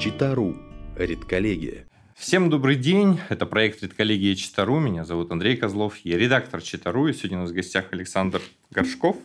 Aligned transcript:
Читару. 0.00 0.56
Редколлегия. 0.96 1.86
Всем 2.16 2.50
добрый 2.50 2.76
день. 2.76 3.20
Это 3.28 3.46
проект 3.46 3.82
«Редколлегия 3.82 4.34
Читару». 4.34 4.78
Меня 4.78 5.04
зовут 5.04 5.30
Андрей 5.30 5.56
Козлов. 5.56 5.96
Я 5.98 6.16
редактор 6.16 6.62
Читару. 6.62 7.08
И 7.08 7.12
сегодня 7.12 7.38
у 7.38 7.40
нас 7.42 7.50
в 7.50 7.54
гостях 7.54 7.86
Александр 7.90 8.40
Горшков. 8.70 9.16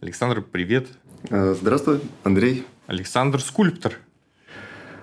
Александр, 0.00 0.42
привет. 0.42 0.88
Э, 1.30 1.54
здравствуй, 1.54 2.00
Андрей. 2.24 2.66
Александр– 2.86 3.40
скульптор. 3.42 3.94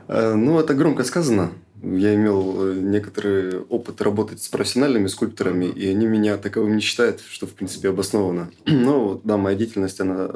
Э, 0.08 0.36
ну, 0.36 0.60
это 0.60 0.74
громко 0.74 1.04
сказано. 1.04 1.52
Я 1.84 2.14
имел 2.14 2.56
э, 2.60 2.74
некоторый 2.80 3.60
опыт 3.60 4.02
работать 4.02 4.42
с 4.42 4.48
профессиональными 4.50 5.08
скульпторами, 5.08 5.66
и 5.66 5.88
они 5.88 6.06
меня 6.06 6.38
таковым 6.38 6.76
не 6.76 6.82
считают, 6.82 7.22
что, 7.22 7.48
в 7.48 7.54
принципе, 7.54 7.90
обосновано. 7.90 8.52
Но, 8.66 9.20
да, 9.24 9.38
моя 9.38 9.56
деятельность, 9.56 10.00
она 10.00 10.30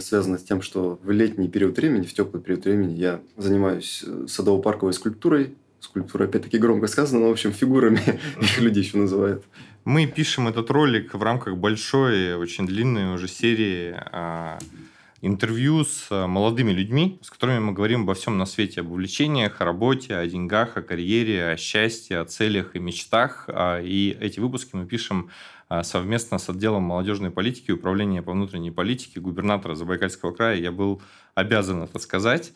связана 0.00 0.38
с 0.38 0.42
тем, 0.42 0.62
что 0.62 0.98
в 1.02 1.10
летний 1.10 1.48
период 1.48 1.76
времени, 1.76 2.06
в 2.06 2.12
теплый 2.12 2.40
период 2.42 2.64
времени 2.64 2.94
я 2.94 3.20
занимаюсь 3.36 4.02
э, 4.04 4.26
садово-парковой 4.26 4.92
скульптурой. 4.92 5.54
Скульптура, 5.78 6.24
опять-таки, 6.24 6.58
громко 6.58 6.88
сказано, 6.88 7.20
но, 7.20 7.28
в 7.28 7.32
общем, 7.32 7.52
фигурами 7.52 8.00
их 8.40 8.60
люди 8.60 8.80
еще 8.80 8.98
называют. 8.98 9.44
Мы 9.84 10.06
пишем 10.06 10.48
этот 10.48 10.70
ролик 10.70 11.14
в 11.14 11.22
рамках 11.22 11.56
большой, 11.56 12.34
очень 12.34 12.66
длинной 12.66 13.14
уже 13.14 13.28
серии 13.28 13.94
а, 14.12 14.58
интервью 15.22 15.84
с 15.84 16.06
э, 16.10 16.26
молодыми 16.26 16.72
людьми, 16.72 17.18
с 17.22 17.30
которыми 17.30 17.58
мы 17.58 17.72
говорим 17.72 18.02
обо 18.02 18.14
всем 18.14 18.38
на 18.38 18.46
свете, 18.46 18.80
об 18.80 18.90
увлечениях, 18.90 19.60
о 19.60 19.64
работе, 19.64 20.16
о 20.16 20.26
деньгах, 20.26 20.76
о 20.76 20.82
карьере, 20.82 21.50
о 21.50 21.56
счастье, 21.56 22.18
о 22.18 22.24
целях 22.24 22.74
и 22.74 22.78
мечтах. 22.78 23.44
А, 23.48 23.80
и 23.80 24.16
эти 24.20 24.40
выпуски 24.40 24.74
мы 24.74 24.86
пишем 24.86 25.30
а, 25.68 25.82
совместно 25.82 26.38
с 26.38 26.48
отделом 26.48 26.84
молодежной 26.84 27.30
политики, 27.30 27.70
управления 27.70 28.22
по 28.22 28.32
внутренней 28.32 28.70
политике 28.70 29.20
губернатора 29.20 29.74
Забайкальского 29.74 30.32
края. 30.32 30.56
Я 30.56 30.72
был 30.72 31.02
обязан 31.34 31.82
это 31.82 31.98
сказать. 31.98 32.52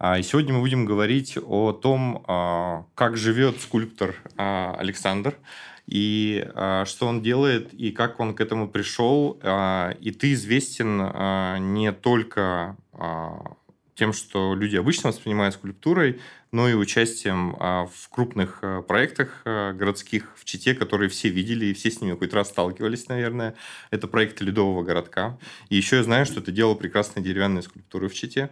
А, 0.00 0.18
и 0.18 0.22
сегодня 0.22 0.54
мы 0.54 0.60
будем 0.60 0.86
говорить 0.86 1.38
о 1.40 1.72
том, 1.72 2.24
как 2.94 3.16
живет 3.16 3.60
скульптор 3.60 4.16
Александр, 4.36 5.36
и 5.88 6.46
а, 6.54 6.84
что 6.84 7.06
он 7.06 7.22
делает, 7.22 7.72
и 7.72 7.90
как 7.92 8.20
он 8.20 8.34
к 8.34 8.40
этому 8.42 8.68
пришел. 8.68 9.38
А, 9.42 9.96
и 10.00 10.10
ты 10.10 10.34
известен 10.34 11.00
а, 11.00 11.56
не 11.58 11.92
только 11.92 12.76
а, 12.92 13.56
тем, 13.94 14.12
что 14.12 14.54
люди 14.54 14.76
обычно 14.76 15.08
воспринимают 15.08 15.54
скульптурой, 15.54 16.20
но 16.52 16.68
и 16.68 16.74
участием 16.74 17.56
а, 17.58 17.86
в 17.86 18.08
крупных 18.10 18.58
а, 18.62 18.82
проектах 18.82 19.40
а, 19.44 19.72
городских 19.72 20.30
в 20.36 20.44
Чите, 20.44 20.74
которые 20.74 21.08
все 21.08 21.30
видели 21.30 21.66
и 21.66 21.74
все 21.74 21.90
с 21.90 22.00
ними 22.00 22.14
хоть 22.16 22.34
раз 22.34 22.48
сталкивались, 22.48 23.08
наверное. 23.08 23.54
Это 23.90 24.06
проект 24.06 24.40
Ледового 24.42 24.82
городка. 24.82 25.38
И 25.70 25.76
еще 25.76 25.96
я 25.96 26.02
знаю, 26.04 26.26
что 26.26 26.42
ты 26.42 26.52
делал 26.52 26.76
прекрасные 26.76 27.24
деревянные 27.24 27.62
скульптуры 27.62 28.08
в 28.08 28.14
Чите. 28.14 28.50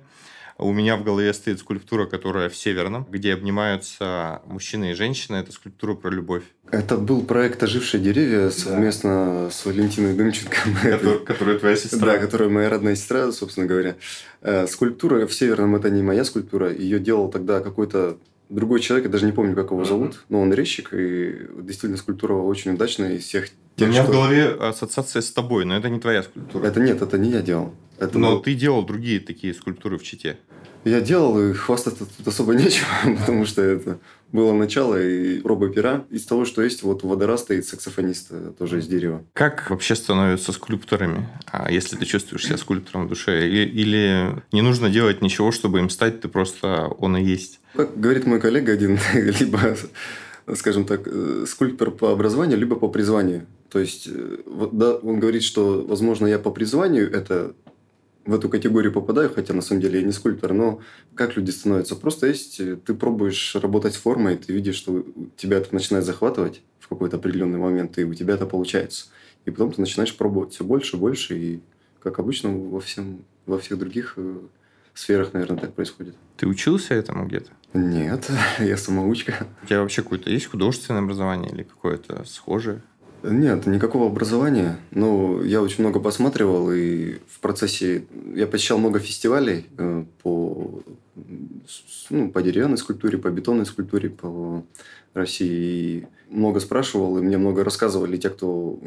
У 0.59 0.73
меня 0.73 0.97
в 0.97 1.05
голове 1.05 1.35
стоит 1.35 1.59
скульптура, 1.61 2.07
которая 2.07 2.49
в 2.49 2.57
Северном, 2.57 3.07
где 3.11 3.35
обнимаются 3.35 4.41
мужчина 4.47 4.91
и 4.91 4.95
женщина. 4.95 5.37
Это 5.37 5.53
скульптура 5.53 5.95
про 5.95 6.11
любовь. 6.11 6.45
Это 6.71 6.97
был 6.97 7.23
проект 7.23 7.63
«Ожившие 7.63 8.03
деревья» 8.03 8.51
совместно 8.51 9.45
да. 9.45 9.51
с 9.51 9.67
Валентиной 9.67 10.15
Дымченко. 10.15 10.57
Который, 10.83 11.19
которая 11.25 11.59
твоя 11.59 11.77
сестра. 11.77 12.13
Да, 12.13 12.19
которая 12.19 12.49
моя 12.49 12.71
родная 12.71 12.97
сестра, 12.97 13.31
собственно 13.33 13.67
говоря. 13.67 13.97
Э, 14.41 14.67
скульптура 14.67 15.27
в 15.27 15.35
Северном– 15.35 15.77
это 15.77 15.91
не 15.91 16.03
моя 16.03 16.25
скульптура. 16.25 16.73
Ее 16.73 17.01
делал 17.01 17.31
тогда 17.31 17.61
какой-то 17.61 18.17
другой 18.49 18.81
человек, 18.81 19.07
я 19.07 19.13
даже 19.13 19.27
не 19.27 19.33
помню, 19.33 19.55
как 19.55 19.71
его 19.71 19.85
зовут, 19.85 20.25
но 20.29 20.41
он 20.41 20.53
резчик, 20.53 20.91
и 20.93 21.49
действительно 21.59 21.97
скульптура 21.97 22.35
очень 22.35 22.73
удачная 22.73 23.15
из 23.15 23.25
всех 23.25 23.49
тех, 23.77 23.89
У 23.89 23.91
меня 23.91 24.03
что... 24.03 24.13
в 24.13 24.15
голове 24.15 24.49
ассоциация 24.49 25.21
с 25.21 25.31
тобой, 25.33 25.65
но 25.65 25.77
это 25.77 25.89
не 25.89 26.01
твоя 26.01 26.23
скульптура. 26.23 26.67
Это 26.67 26.81
нет, 26.81 27.03
это 27.03 27.19
не 27.19 27.31
я 27.31 27.43
делал. 27.43 27.75
Это 27.99 28.19
но 28.19 28.33
был... 28.33 28.43
ты 28.43 28.55
делал 28.55 28.85
другие 28.85 29.21
такие 29.21 29.55
скульптуры 29.55 29.99
в 29.99 30.03
Чите. 30.03 30.39
Я 30.85 31.01
делал, 31.01 31.41
и 31.41 31.53
хвастаться 31.53 32.07
тут 32.07 32.29
особо 32.29 32.55
нечего, 32.55 32.87
потому 33.19 33.45
что 33.45 33.63
это 33.63 33.99
было 34.31 34.53
начало 34.53 35.01
и 35.03 35.41
проба 35.41 35.69
пера. 35.69 36.05
Из 36.11 36.25
того, 36.25 36.45
что 36.45 36.63
есть, 36.63 36.83
вот 36.83 37.05
у 37.05 37.09
водора 37.09 37.37
стоит 37.37 37.67
саксофонист, 37.67 38.29
э, 38.31 38.53
тоже 38.57 38.79
из 38.79 38.87
дерева. 38.87 39.25
Как 39.33 39.69
вообще 39.71 39.97
становятся 39.97 40.53
скульпторами, 40.53 41.29
а 41.51 41.73
если 41.73 41.97
ты 41.97 42.05
чувствуешь 42.05 42.45
себя 42.45 42.57
скульптором 42.57 43.07
в 43.07 43.09
душе? 43.09 43.49
Или, 43.49 43.69
или 43.69 44.43
не 44.53 44.63
нужно 44.63 44.89
делать 44.89 45.23
ничего, 45.23 45.51
чтобы 45.51 45.81
им 45.81 45.91
стать, 45.91 46.21
ты 46.21 46.29
просто 46.29 46.87
он 46.99 47.17
и 47.17 47.25
есть? 47.25 47.61
Как 47.75 47.99
говорит 47.99 48.27
мой 48.27 48.41
коллега 48.41 48.73
один, 48.73 48.99
либо 49.15 49.77
скажем 50.55 50.85
так, 50.85 51.03
э, 51.07 51.45
скульптор 51.49 51.91
по 51.91 52.13
образованию, 52.13 52.59
либо 52.59 52.77
по 52.77 52.89
призванию. 52.89 53.47
То 53.71 53.81
есть, 53.81 54.07
э, 54.07 54.39
вот, 54.47 54.77
да, 54.77 54.95
он 54.95 55.19
говорит, 55.19 55.43
что, 55.43 55.85
возможно, 55.89 56.27
я 56.27 56.39
по 56.39 56.51
призванию 56.51 57.11
это 57.13 57.55
в 58.27 58.35
эту 58.35 58.49
категорию 58.49 58.93
попадаю, 58.93 59.33
хотя 59.33 59.55
на 59.55 59.63
самом 59.63 59.81
деле 59.81 60.01
я 60.01 60.07
не 60.07 60.13
скульптор, 60.13 60.53
но 60.53 60.81
как 61.15 61.37
люди 61.37 61.51
становятся? 61.51 61.97
Просто 61.97 62.27
есть, 62.27 62.61
ты 62.85 62.95
пробуешь 62.95 63.55
работать 63.55 63.95
с 63.95 63.97
формой, 63.97 64.37
ты 64.37 64.53
видишь, 64.53 64.77
что 64.77 65.05
тебя 65.37 65.59
это 65.59 65.73
начинает 65.73 66.05
захватывать 66.05 66.63
в 66.81 66.89
какой-то 66.89 67.17
определенный 67.17 67.59
момент, 67.59 67.99
и 67.99 68.05
у 68.05 68.15
тебя 68.15 68.35
это 68.35 68.47
получается. 68.47 69.07
И 69.45 69.51
потом 69.51 69.73
ты 69.73 69.81
начинаешь 69.81 70.17
пробовать 70.17 70.55
все 70.55 70.65
больше 70.65 70.97
и 70.97 71.01
больше, 71.01 71.39
и 71.39 71.61
как 72.03 72.19
обычно 72.19 72.51
во, 72.51 72.81
всем, 72.81 73.25
во 73.47 73.59
всех 73.59 73.79
других 73.79 74.15
э, 74.17 74.39
сферах, 74.95 75.33
наверное, 75.33 75.59
так 75.59 75.75
происходит. 75.75 76.15
Ты 76.37 76.47
учился 76.47 76.95
этому 76.95 77.27
где-то? 77.27 77.51
Нет, 77.75 78.31
я 78.59 78.77
самоучка. 78.77 79.47
У 79.63 79.67
тебя 79.67 79.81
вообще 79.81 80.03
какое-то 80.03 80.31
есть 80.31 80.47
художественное 80.47 81.01
образование 81.01 81.53
или 81.53 81.63
какое-то 81.63 82.25
схожее? 82.25 82.83
Нет, 83.29 83.67
никакого 83.67 84.07
образования. 84.07 84.79
Но 84.93 85.43
я 85.43 85.61
очень 85.61 85.83
много 85.85 86.01
посматривал, 86.01 86.71
и 86.71 87.19
в 87.29 87.41
процессе 87.41 88.05
я 88.35 88.47
посещал 88.47 88.79
много 88.79 89.01
фестивалей 89.01 89.67
э, 89.77 90.05
по, 90.23 90.83
ну, 92.11 92.31
по 92.31 92.43
деревянной 92.43 92.79
скульптуре, 92.79 93.19
по 93.19 93.29
бетонной 93.31 93.67
скульптуре, 93.67 94.11
по 94.11 94.65
России. 95.13 95.49
И 95.49 96.07
много 96.29 96.61
спрашивал, 96.61 97.19
и 97.19 97.23
мне 97.23 97.37
много 97.37 97.65
рассказывали 97.65 98.17
те, 98.17 98.31
кто 98.31 98.79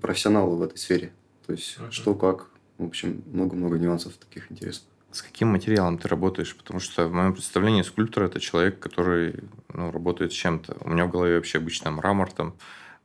профессионалы 0.00 0.56
в 0.56 0.62
этой 0.62 0.78
сфере. 0.78 1.12
То 1.46 1.52
есть, 1.52 1.76
uh-huh. 1.78 1.90
что, 1.90 2.14
как. 2.14 2.50
В 2.78 2.86
общем, 2.86 3.22
много-много 3.32 3.78
нюансов 3.78 4.14
таких 4.14 4.50
интересных. 4.50 4.88
С 5.12 5.22
каким 5.22 5.48
материалом 5.48 5.96
ты 5.96 6.08
работаешь? 6.08 6.56
Потому 6.56 6.80
что 6.80 7.06
в 7.06 7.12
моем 7.12 7.32
представлении 7.32 7.82
скульптор– 7.82 8.24
это 8.24 8.40
человек, 8.40 8.80
который 8.80 9.36
ну, 9.72 9.92
работает 9.92 10.32
с 10.32 10.34
чем-то. 10.34 10.78
У 10.80 10.90
меня 10.90 11.06
в 11.06 11.12
голове 11.12 11.36
вообще 11.36 11.58
обычно 11.58 11.92
мрамор 11.92 12.32
там, 12.32 12.54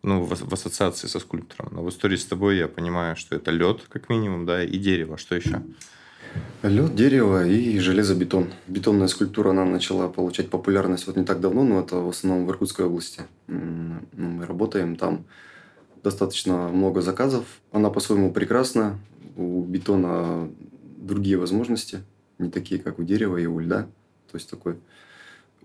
ну, 0.01 0.23
в, 0.23 0.29
в 0.29 0.53
ассоциации 0.53 1.07
со 1.07 1.19
скульптором. 1.19 1.69
Но 1.73 1.83
в 1.83 1.89
истории 1.89 2.15
с 2.15 2.25
тобой 2.25 2.57
я 2.57 2.67
понимаю, 2.67 3.15
что 3.15 3.35
это 3.35 3.51
лед, 3.51 3.81
как 3.89 4.09
минимум, 4.09 4.45
да, 4.45 4.63
и 4.63 4.77
дерево. 4.77 5.17
Что 5.17 5.35
еще? 5.35 5.61
Лед, 6.63 6.95
дерево 6.95 7.45
и 7.45 7.79
железобетон. 7.79 8.49
Бетонная 8.67 9.07
скульптура, 9.07 9.49
она 9.49 9.65
начала 9.65 10.07
получать 10.07 10.49
популярность 10.49 11.07
вот 11.07 11.15
не 11.15 11.25
так 11.25 11.39
давно, 11.39 11.63
но 11.63 11.79
это 11.79 11.97
в 11.97 12.09
основном 12.09 12.45
в 12.45 12.51
Иркутской 12.51 12.85
области. 12.85 13.23
Ну, 13.47 14.01
мы 14.13 14.45
работаем 14.45 14.95
там. 14.95 15.25
Достаточно 16.03 16.69
много 16.69 17.01
заказов. 17.01 17.45
Она 17.71 17.89
по-своему 17.89 18.31
прекрасна. 18.31 18.99
У 19.35 19.63
бетона 19.63 20.49
другие 20.97 21.37
возможности, 21.37 22.03
не 22.37 22.49
такие, 22.49 22.79
как 22.79 22.99
у 22.99 23.03
дерева 23.03 23.37
и 23.37 23.45
у 23.45 23.59
льда. 23.59 23.87
То 24.31 24.37
есть 24.37 24.49
такой 24.49 24.77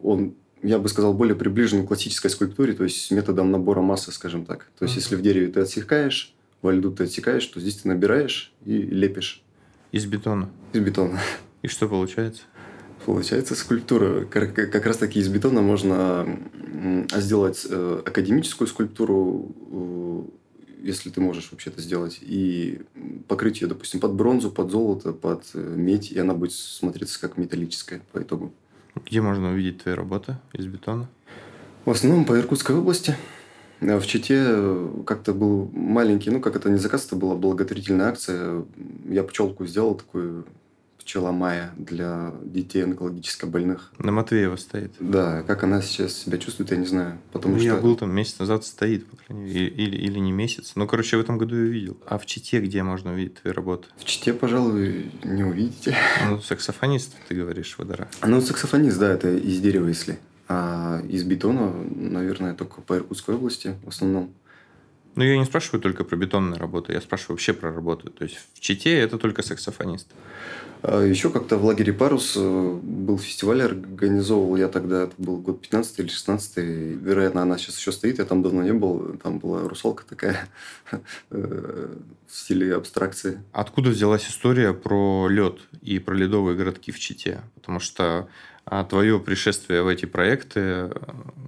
он 0.05 0.34
я 0.64 0.78
бы 0.78 0.88
сказал, 0.88 1.12
более 1.12 1.36
приближен 1.36 1.84
к 1.84 1.88
классической 1.88 2.30
скульптуре, 2.30 2.72
то 2.72 2.84
есть 2.84 3.10
методом 3.10 3.50
набора 3.50 3.82
массы, 3.82 4.10
скажем 4.12 4.47
так. 4.47 4.70
То 4.78 4.86
есть, 4.86 4.97
если 4.97 5.14
в 5.14 5.22
дереве 5.22 5.48
ты 5.48 5.60
отсекаешь, 5.60 6.34
во 6.62 6.72
льду 6.72 6.91
ты 6.91 7.04
отсекаешь, 7.04 7.47
то 7.47 7.60
здесь 7.60 7.76
ты 7.76 7.88
набираешь 7.88 8.52
и 8.64 8.78
лепишь. 8.78 9.42
Из 9.92 10.06
бетона? 10.06 10.48
Из 10.72 10.80
бетона. 10.80 11.20
И 11.62 11.69
что 11.69 11.86
получается? 11.86 12.42
Получается 13.04 13.54
скульптура. 13.54 14.25
Как, 14.25 14.54
как 14.54 14.86
раз 14.86 14.97
таки 14.97 15.20
из 15.20 15.28
бетона 15.28 15.60
можно 15.60 16.26
сделать 17.14 17.66
э, 17.69 18.02
академическую 18.04 18.66
скульптуру, 18.66 19.54
э, 19.70 20.22
если 20.82 21.10
ты 21.10 21.20
можешь 21.20 21.50
вообще 21.52 21.70
это 21.70 21.82
сделать, 21.82 22.19
и 22.22 22.81
покрыть 23.28 23.60
ее, 23.60 23.69
допустим, 23.69 24.00
под 24.00 24.14
бронзу, 24.14 24.50
под 24.50 24.70
золото, 24.70 25.12
под 25.12 25.44
э, 25.52 25.75
медь, 25.76 26.10
и 26.10 26.19
она 26.19 26.32
будет 26.32 26.52
смотреться 26.52 27.20
как 27.20 27.37
металлическая 27.37 28.00
по 28.12 28.22
итогу. 28.22 28.55
Где 28.94 29.20
можно 29.20 29.50
увидеть 29.50 29.82
твои 29.82 29.94
работы 29.94 30.37
из 30.52 30.67
бетона? 30.67 31.08
В 31.85 31.91
основном 31.91 32.25
по 32.25 32.38
Иркутской 32.38 32.76
области. 32.76 33.17
В 33.81 34.06
Чите 34.06 34.37
э, 34.38 35.02
как-то 35.05 35.35
был 35.35 35.70
маленький, 35.75 36.31
ну, 36.31 36.41
как 36.41 36.56
это 36.56 36.70
не 36.70 36.79
заказ, 36.79 37.06
это 37.06 37.17
была 37.17 37.35
благотворительная 37.35 38.08
акция. 38.08 38.64
Я 39.08 39.25
пчелку 39.25 39.67
сделал 39.67 39.94
такую 39.96 40.46
пчела 41.05 41.33
Майя 41.33 41.73
для 41.77 42.33
детей 42.43 42.83
онкологически 42.83 43.45
больных. 43.45 43.93
На 43.99 44.11
Матвеева 44.11 44.56
стоит. 44.56 44.93
Да, 44.99 45.43
как 45.43 45.62
она 45.62 45.83
сейчас 45.83 46.15
себя 46.15 46.39
чувствует, 46.39 46.71
я 46.71 46.79
не 46.79 46.87
знаю. 46.87 47.19
Потому 47.33 47.55
ну, 47.55 47.61
что... 47.61 47.69
Я 47.69 47.77
был 47.77 47.97
там 47.97 48.11
месяц 48.11 48.39
назад, 48.39 48.65
стоит, 48.65 49.06
по 49.06 49.17
крайней 49.17 49.45
мере, 49.45 49.69
или, 49.69 49.97
или 49.97 50.19
не 50.19 50.33
месяц. 50.33 50.73
Ну, 50.75 50.87
короче, 50.87 51.17
в 51.17 51.21
этом 51.21 51.39
году 51.39 51.56
я 51.56 51.65
видел. 51.65 51.97
А 52.06 52.19
в 52.19 52.27
Чите 52.27 52.61
где 52.61 52.83
можно 52.83 53.12
увидеть 53.12 53.35
твои 53.43 53.53
работы? 53.53 53.89
В 53.99 54.05
Чите, 54.05 54.33
пожалуй, 54.33 55.11
не 55.23 55.45
увидите. 55.45 55.97
Ну, 56.27 56.41
саксофонист, 56.41 57.15
ты 57.29 57.35
говоришь, 57.35 57.77
водора. 57.79 58.09
Ну, 58.27 58.41
саксофонист, 58.41 58.99
да, 58.99 59.12
это 59.12 59.37
из 59.37 59.61
дерева, 59.61 59.89
если. 59.89 60.19
А 60.49 61.03
из 61.09 61.25
бетона, 61.25 61.73
наверное, 61.95 62.55
только 62.55 62.81
по 62.81 62.97
Иркутской 62.97 63.35
области 63.35 63.77
в 63.85 63.89
основном. 63.89 64.33
Ну, 65.16 65.25
я 65.25 65.38
не 65.38 65.44
спрашиваю 65.44 65.81
только 65.81 66.05
про 66.05 66.16
бетонные 66.16 66.58
работы, 66.58 66.93
я 66.93 67.00
спрашиваю 67.00 67.37
вообще 67.37 67.52
про 67.52 67.72
работу. 67.72 68.11
То 68.11 68.25
есть 68.25 68.38
в 68.55 68.61
Чите 68.61 68.99
это 68.99 69.19
только 69.19 69.43
саксофонист. 69.43 70.08
А 70.82 71.02
еще 71.02 71.31
как-то 71.31 71.56
в 71.56 71.64
лагере 71.64 71.94
«Парус» 71.94 72.34
э, 72.37 72.78
был 72.82 73.19
фестиваль, 73.19 73.62
организовывал 73.62 74.56
я 74.56 74.69
тогда, 74.69 75.05
это 75.05 75.14
был 75.16 75.38
год 75.38 75.62
15 75.62 76.00
или 76.00 76.08
16 76.08 76.56
вероятно, 76.58 77.40
она 77.40 77.56
сейчас 77.56 77.78
еще 77.78 77.90
стоит, 77.90 78.19
я 78.19 78.26
там 78.26 78.43
давно 78.43 78.62
не 78.62 78.75
был, 78.75 79.16
там 79.22 79.38
была 79.38 79.66
русалка 79.66 80.05
такая 80.06 80.46
э, 81.31 81.94
в 82.26 82.37
стиле 82.37 82.75
абстракции. 82.75 83.40
Откуда 83.52 83.88
взялась 83.88 84.28
история 84.28 84.75
про 84.75 85.28
лед 85.31 85.60
и 85.81 85.99
про 85.99 86.14
ледовые 86.14 86.55
городки 86.55 86.93
в 86.93 86.99
Чите? 86.99 87.40
Потому 87.55 87.81
что 87.81 88.28
а 88.76 88.82
твое 88.82 89.21
пришествие 89.21 89.85
в 89.85 89.87
эти 89.87 90.05
проекты 90.05 90.61
э, 90.61 90.93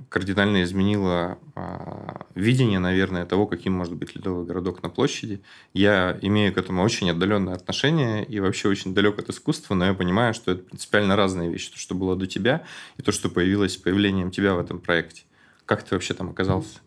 кардинально 0.09 0.63
изменило 0.63 1.39
а, 1.57 2.25
видение, 2.37 2.79
наверное, 2.79 3.27
того, 3.27 3.49
каким 3.49 3.73
может 3.73 3.95
быть 3.95 4.15
ледовый 4.15 4.47
городок 4.47 4.81
на 4.85 4.91
площади. 4.91 5.41
Я 5.75 6.17
имею 6.23 6.55
к 6.55 6.57
этому 6.57 6.85
очень 6.85 7.11
отдаленное 7.11 7.55
отношение 7.55 8.25
и 8.25 8.39
вообще 8.39 8.69
очень 8.69 8.95
далек 8.95 9.19
от 9.19 9.29
искусства, 9.29 9.75
но 9.75 9.87
я 9.87 9.95
понимаю, 9.95 10.35
что 10.35 10.53
это 10.53 10.63
принципиально 10.63 11.17
разные 11.17 11.51
вещи. 11.51 11.73
То, 11.73 11.79
что 11.79 11.97
было 11.97 12.15
до 12.15 12.29
тебя, 12.29 12.63
и 12.97 13.03
то, 13.03 13.11
что 13.11 13.29
появилось 13.29 13.73
с 13.73 13.77
появлением 13.77 14.31
тебя 14.31 14.55
в 14.55 14.61
этом 14.61 14.79
проекте. 14.79 15.25
Как 15.65 15.83
ты 15.83 15.97
вообще 15.97 16.15
там 16.15 16.31
оказался? 16.31 16.79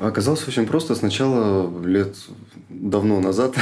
Оказалось 0.00 0.46
очень 0.48 0.66
просто. 0.66 0.94
Сначала 0.94 1.70
лет 1.84 2.16
давно 2.68 3.20
назад 3.20 3.54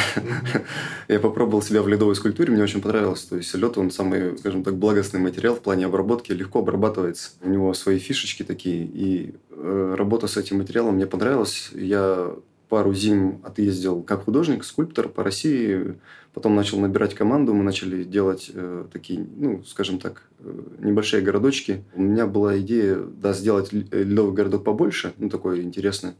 я 1.08 1.18
попробовал 1.18 1.62
себя 1.62 1.82
в 1.82 1.88
ледовой 1.88 2.14
скульптуре, 2.14 2.52
мне 2.52 2.62
очень 2.62 2.80
понравилось. 2.80 3.24
То 3.24 3.36
есть 3.36 3.54
лед, 3.54 3.76
он 3.76 3.90
самый, 3.90 4.38
скажем 4.38 4.62
так, 4.62 4.76
благостный 4.76 5.20
материал 5.20 5.54
в 5.54 5.60
плане 5.60 5.86
обработки, 5.86 6.32
легко 6.32 6.60
обрабатывается. 6.60 7.30
У 7.42 7.48
него 7.48 7.74
свои 7.74 7.98
фишечки 7.98 8.44
такие. 8.44 8.84
И 8.84 9.34
э, 9.50 9.94
работа 9.96 10.28
с 10.28 10.36
этим 10.36 10.58
материалом 10.58 10.94
мне 10.94 11.06
понравилась. 11.06 11.70
Я 11.72 12.32
пару 12.68 12.94
зим 12.94 13.40
отъездил 13.44 14.02
как 14.02 14.24
художник, 14.24 14.64
скульптор 14.64 15.08
по 15.08 15.24
России. 15.24 15.96
Потом 16.38 16.54
начал 16.54 16.78
набирать 16.78 17.16
команду, 17.16 17.52
мы 17.52 17.64
начали 17.64 18.04
делать 18.04 18.48
э, 18.54 18.84
такие, 18.92 19.26
ну, 19.36 19.64
скажем 19.64 19.98
так, 19.98 20.22
э, 20.38 20.62
небольшие 20.78 21.20
городочки. 21.20 21.82
У 21.94 22.02
меня 22.02 22.28
была 22.28 22.60
идея, 22.60 22.94
да, 22.94 23.32
сделать 23.32 23.72
ледовый 23.72 24.34
городок 24.34 24.62
побольше, 24.62 25.14
ну, 25.18 25.30
такой 25.30 25.62
интересный. 25.62 26.12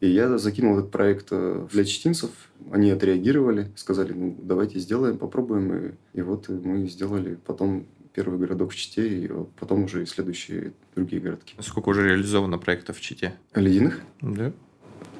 И 0.00 0.08
я 0.08 0.38
закинул 0.38 0.78
этот 0.78 0.90
проект 0.90 1.26
э, 1.32 1.66
для 1.70 1.84
чтинцев. 1.84 2.30
Они 2.70 2.90
отреагировали, 2.90 3.70
сказали, 3.76 4.14
ну, 4.14 4.38
давайте 4.40 4.78
сделаем, 4.78 5.18
попробуем. 5.18 5.76
И, 5.76 5.90
и 6.14 6.22
вот 6.22 6.48
мы 6.48 6.88
сделали 6.88 7.34
потом 7.34 7.84
первый 8.14 8.38
городок 8.38 8.72
в 8.72 8.74
Чите, 8.74 9.06
и 9.06 9.30
потом 9.60 9.84
уже 9.84 10.04
и 10.04 10.06
следующие 10.06 10.72
другие 10.96 11.20
городки. 11.20 11.54
Сколько 11.60 11.90
уже 11.90 12.08
реализовано 12.08 12.56
проектов 12.56 12.96
в 12.96 13.02
Чите? 13.02 13.34
Ледяных? 13.54 14.00
Да. 14.22 14.50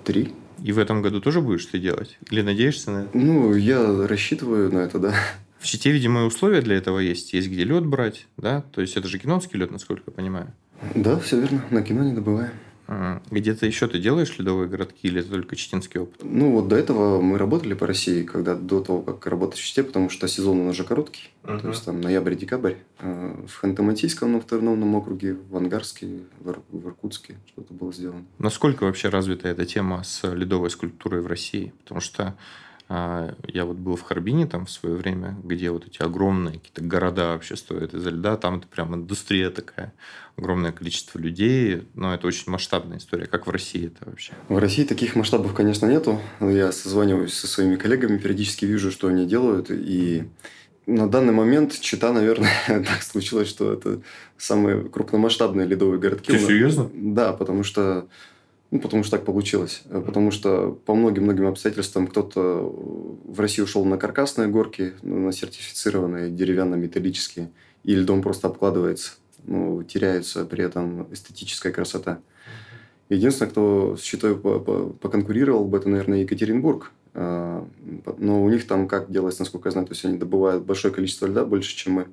Три. 0.04 0.32
И 0.62 0.72
в 0.72 0.78
этом 0.78 1.02
году 1.02 1.20
тоже 1.20 1.40
будешь 1.40 1.66
ты 1.66 1.78
делать? 1.78 2.18
Или 2.30 2.42
надеешься 2.42 2.90
на 2.90 2.98
это? 3.02 3.10
Ну, 3.16 3.54
я 3.54 4.06
рассчитываю 4.06 4.72
на 4.72 4.78
это, 4.78 4.98
да. 4.98 5.14
В 5.58 5.66
Чите, 5.66 5.90
видимо, 5.90 6.24
условия 6.24 6.60
для 6.60 6.76
этого 6.76 6.98
есть. 6.98 7.32
Есть 7.32 7.48
где 7.48 7.64
лед 7.64 7.84
брать, 7.84 8.26
да? 8.36 8.62
То 8.72 8.80
есть 8.80 8.96
это 8.96 9.08
же 9.08 9.18
кинонский 9.18 9.58
лед, 9.58 9.70
насколько 9.70 10.04
я 10.06 10.12
понимаю. 10.12 10.52
Да, 10.94 11.18
все 11.18 11.40
верно. 11.40 11.64
На 11.70 11.82
кино 11.82 12.04
не 12.04 12.12
добываем. 12.12 12.52
Где-то 13.30 13.66
еще 13.66 13.86
ты 13.86 13.98
делаешь 13.98 14.38
ледовые 14.38 14.68
городки 14.68 15.08
или 15.08 15.20
это 15.20 15.30
только 15.30 15.56
читинский 15.56 15.98
опыт? 15.98 16.22
Ну, 16.22 16.52
вот 16.52 16.68
до 16.68 16.76
этого 16.76 17.20
мы 17.20 17.36
работали 17.36 17.74
по 17.74 17.86
России, 17.86 18.22
когда 18.22 18.54
до 18.54 18.80
того, 18.80 19.02
как 19.02 19.26
работать 19.26 19.58
в 19.58 19.64
Чите, 19.64 19.84
потому 19.84 20.08
что 20.08 20.26
сезон 20.26 20.60
у 20.60 20.64
нас 20.64 20.74
же 20.74 20.84
короткий. 20.84 21.28
Uh-huh. 21.42 21.60
То 21.60 21.68
есть 21.68 21.84
там 21.84 22.00
ноябрь-декабрь. 22.00 22.74
А, 23.00 23.44
в 23.46 23.62
Ханты-Мансийском 23.62 24.38
автономном 24.38 24.94
округе, 24.94 25.36
в 25.50 25.56
Ангарске, 25.56 26.20
в, 26.40 26.48
Ир- 26.48 26.62
в 26.70 26.86
Иркутске 26.86 27.36
что-то 27.52 27.74
было 27.74 27.92
сделано. 27.92 28.24
Насколько 28.38 28.84
вообще 28.84 29.10
развита 29.10 29.48
эта 29.48 29.66
тема 29.66 30.02
с 30.02 30.26
ледовой 30.32 30.70
скульптурой 30.70 31.20
в 31.20 31.26
России? 31.26 31.74
Потому 31.82 32.00
что 32.00 32.36
я 32.88 33.64
вот 33.64 33.76
был 33.76 33.96
в 33.96 34.02
Харбине 34.02 34.46
там 34.46 34.64
в 34.64 34.70
свое 34.70 34.94
время, 34.94 35.36
где 35.44 35.70
вот 35.70 35.86
эти 35.86 36.02
огромные 36.02 36.54
какие-то 36.54 36.82
города 36.82 37.28
вообще 37.28 37.54
стоят 37.54 37.92
из-за 37.92 38.08
льда. 38.10 38.38
Там 38.38 38.58
это 38.58 38.66
прям 38.66 38.94
индустрия 38.94 39.50
такая. 39.50 39.92
Огромное 40.36 40.72
количество 40.72 41.18
людей. 41.18 41.86
Но 41.94 42.14
это 42.14 42.26
очень 42.26 42.50
масштабная 42.50 42.96
история. 42.96 43.26
Как 43.26 43.46
в 43.46 43.50
России 43.50 43.88
это 43.88 44.08
вообще? 44.08 44.32
В 44.48 44.56
России 44.56 44.84
таких 44.84 45.16
масштабов, 45.16 45.52
конечно, 45.52 45.84
нету. 45.84 46.18
Я 46.40 46.72
созваниваюсь 46.72 47.34
со 47.34 47.46
своими 47.46 47.76
коллегами, 47.76 48.16
периодически 48.16 48.64
вижу, 48.64 48.90
что 48.90 49.08
они 49.08 49.26
делают. 49.26 49.70
И 49.70 50.24
на 50.86 51.10
данный 51.10 51.34
момент 51.34 51.78
Чита, 51.78 52.10
наверное, 52.14 52.50
так 52.66 53.02
случилось, 53.02 53.48
что 53.48 53.70
это 53.70 54.00
самые 54.38 54.84
крупномасштабные 54.84 55.66
ледовые 55.66 56.00
городки. 56.00 56.32
Ты 56.32 56.38
серьезно? 56.38 56.90
Да, 56.94 57.34
потому 57.34 57.64
что 57.64 58.08
ну, 58.70 58.80
потому 58.80 59.02
что 59.02 59.16
так 59.16 59.24
получилось. 59.24 59.82
Потому 59.90 60.30
что 60.30 60.72
по 60.84 60.94
многим-многим 60.94 61.46
обстоятельствам 61.46 62.06
кто-то 62.06 62.40
в 63.24 63.40
Россию 63.40 63.64
ушел 63.64 63.84
на 63.84 63.96
каркасные 63.96 64.48
горки, 64.48 64.92
на 65.02 65.32
сертифицированные 65.32 66.30
деревянно-металлические, 66.30 67.50
и 67.84 67.94
льдом 67.94 68.20
просто 68.20 68.48
обкладывается. 68.48 69.12
Ну, 69.44 69.82
теряется 69.82 70.44
при 70.44 70.64
этом 70.64 71.10
эстетическая 71.12 71.72
красота. 71.72 72.20
Единственное, 73.08 73.50
кто 73.50 73.96
с 73.96 74.02
щитой 74.02 74.36
поконкурировал 74.36 75.64
бы, 75.64 75.78
это, 75.78 75.88
наверное, 75.88 76.18
Екатеринбург. 76.18 76.92
А, 77.14 77.66
но 78.18 78.44
у 78.44 78.50
них 78.50 78.66
там 78.66 78.86
как 78.86 79.10
делается, 79.10 79.42
насколько 79.42 79.68
я 79.68 79.72
знаю, 79.72 79.86
то 79.86 79.92
есть 79.92 80.04
они 80.04 80.18
добывают 80.18 80.64
большое 80.64 80.92
количество 80.92 81.26
льда, 81.26 81.46
больше, 81.46 81.74
чем 81.74 81.94
мы. 81.94 82.06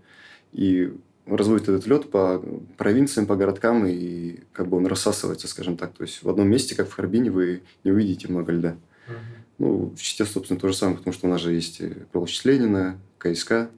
И 0.53 0.93
разводит 1.25 1.69
этот 1.69 1.87
лед 1.87 2.09
по 2.11 2.43
провинциям, 2.77 3.27
по 3.27 3.35
городкам, 3.35 3.85
и 3.85 4.39
как 4.53 4.67
бы 4.67 4.77
он 4.77 4.85
рассасывается, 4.87 5.47
скажем 5.47 5.77
так. 5.77 5.93
То 5.93 6.03
есть 6.03 6.23
в 6.23 6.29
одном 6.29 6.47
месте, 6.47 6.75
как 6.75 6.89
в 6.89 6.93
Харбине, 6.93 7.31
вы 7.31 7.63
не 7.83 7.91
увидите 7.91 8.27
много 8.27 8.51
льда. 8.51 8.77
uh 9.07 9.13
Ну, 9.57 9.93
в 9.95 10.01
Чите, 10.01 10.25
собственно, 10.25 10.59
то 10.59 10.67
же 10.67 10.73
самое, 10.73 10.97
потому 10.97 11.13
что 11.13 11.27
у 11.27 11.29
нас 11.29 11.41
же 11.41 11.53
есть 11.53 11.81
Кролчесть 12.11 12.45
Ленина, 12.45 12.99
КСК. 13.17 13.69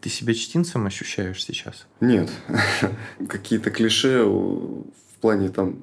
Ты 0.00 0.10
себя 0.10 0.34
чтинцем 0.34 0.86
ощущаешь 0.86 1.42
сейчас? 1.44 1.86
Нет. 2.00 2.30
Какие-то 3.28 3.70
клише 3.70 4.24
в 4.24 4.84
плане 5.20 5.48
там 5.48 5.78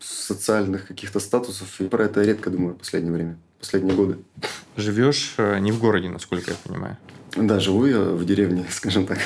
социальных 0.00 0.86
каких-то 0.86 1.20
статусов. 1.20 1.80
И 1.80 1.88
про 1.88 2.04
это 2.04 2.20
я 2.20 2.26
редко 2.26 2.50
думаю 2.50 2.74
в 2.74 2.78
последнее 2.78 3.12
время, 3.12 3.38
последние 3.58 3.96
годы. 3.96 4.18
Живешь 4.76 5.34
э, 5.38 5.58
не 5.60 5.72
в 5.72 5.78
городе, 5.78 6.08
насколько 6.08 6.50
я 6.50 6.56
понимаю. 6.62 6.96
Да, 7.36 7.58
живу 7.58 7.86
я 7.86 8.00
в 8.00 8.24
деревне, 8.24 8.66
скажем 8.70 9.06
так. 9.06 9.18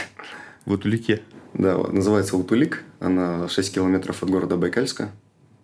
В 0.64 0.72
Утулике? 0.72 1.22
Да, 1.54 1.76
называется 1.76 2.36
Утулик. 2.36 2.84
Она 3.00 3.48
6 3.48 3.74
километров 3.74 4.22
от 4.22 4.30
города 4.30 4.56
Байкальска. 4.56 5.10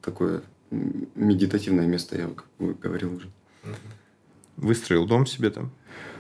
Такое 0.02 0.42
медитативное 0.70 1.86
место, 1.86 2.16
я 2.16 2.31
говорил 2.58 3.14
уже. 3.14 3.28
Выстроил 4.56 5.06
дом 5.06 5.26
себе 5.26 5.50
там? 5.50 5.72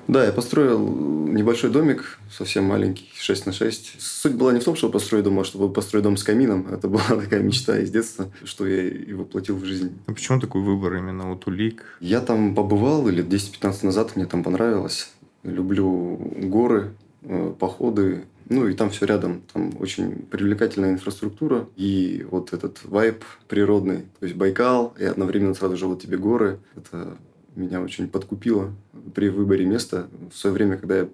Да, 0.06 0.24
я 0.24 0.32
построил 0.32 0.86
небольшой 0.86 1.70
домик, 1.70 2.18
совсем 2.30 2.64
маленький, 2.64 3.08
6 3.16 3.46
на 3.46 3.52
6. 3.52 3.96
Суть 3.98 4.34
была 4.34 4.52
не 4.52 4.60
в 4.60 4.64
том, 4.64 4.76
чтобы 4.76 4.92
построить 4.92 5.24
дом, 5.24 5.40
а 5.40 5.44
чтобы 5.44 5.72
построить 5.72 6.04
дом 6.04 6.16
с 6.16 6.22
камином. 6.22 6.66
Это 6.72 6.88
была 6.88 7.04
такая 7.08 7.42
мечта 7.42 7.78
из 7.78 7.90
детства, 7.90 8.30
что 8.44 8.66
я 8.66 8.86
и 8.86 9.12
воплотил 9.14 9.56
в 9.56 9.64
жизнь. 9.64 9.98
А 10.06 10.12
почему 10.12 10.40
такой 10.40 10.62
выбор 10.62 10.94
именно 10.96 11.32
Утулик? 11.32 11.96
Я 12.00 12.20
там 12.20 12.54
побывал 12.54 13.08
лет 13.08 13.26
10-15 13.26 13.86
назад, 13.86 14.16
мне 14.16 14.26
там 14.26 14.42
понравилось. 14.44 15.10
Люблю 15.42 16.16
горы, 16.36 16.92
э, 17.22 17.54
походы, 17.58 18.24
ну 18.48 18.68
и 18.68 18.74
там 18.74 18.90
все 18.90 19.06
рядом. 19.06 19.42
Там 19.52 19.72
очень 19.80 20.26
привлекательная 20.30 20.92
инфраструктура. 20.92 21.68
И 21.76 22.26
вот 22.30 22.52
этот 22.52 22.84
вайб 22.84 23.24
природный. 23.48 24.02
То 24.18 24.26
есть 24.26 24.36
Байкал, 24.36 24.94
и 24.98 25.04
одновременно 25.04 25.54
сразу 25.54 25.76
же 25.76 25.86
вот 25.86 26.02
тебе 26.02 26.18
горы. 26.18 26.58
Это 26.76 27.16
меня 27.56 27.80
очень 27.80 28.08
подкупило 28.08 28.72
при 29.14 29.28
выборе 29.28 29.64
места. 29.64 30.08
В 30.32 30.36
свое 30.36 30.54
время, 30.54 30.76
когда 30.76 30.98
я 30.98 31.08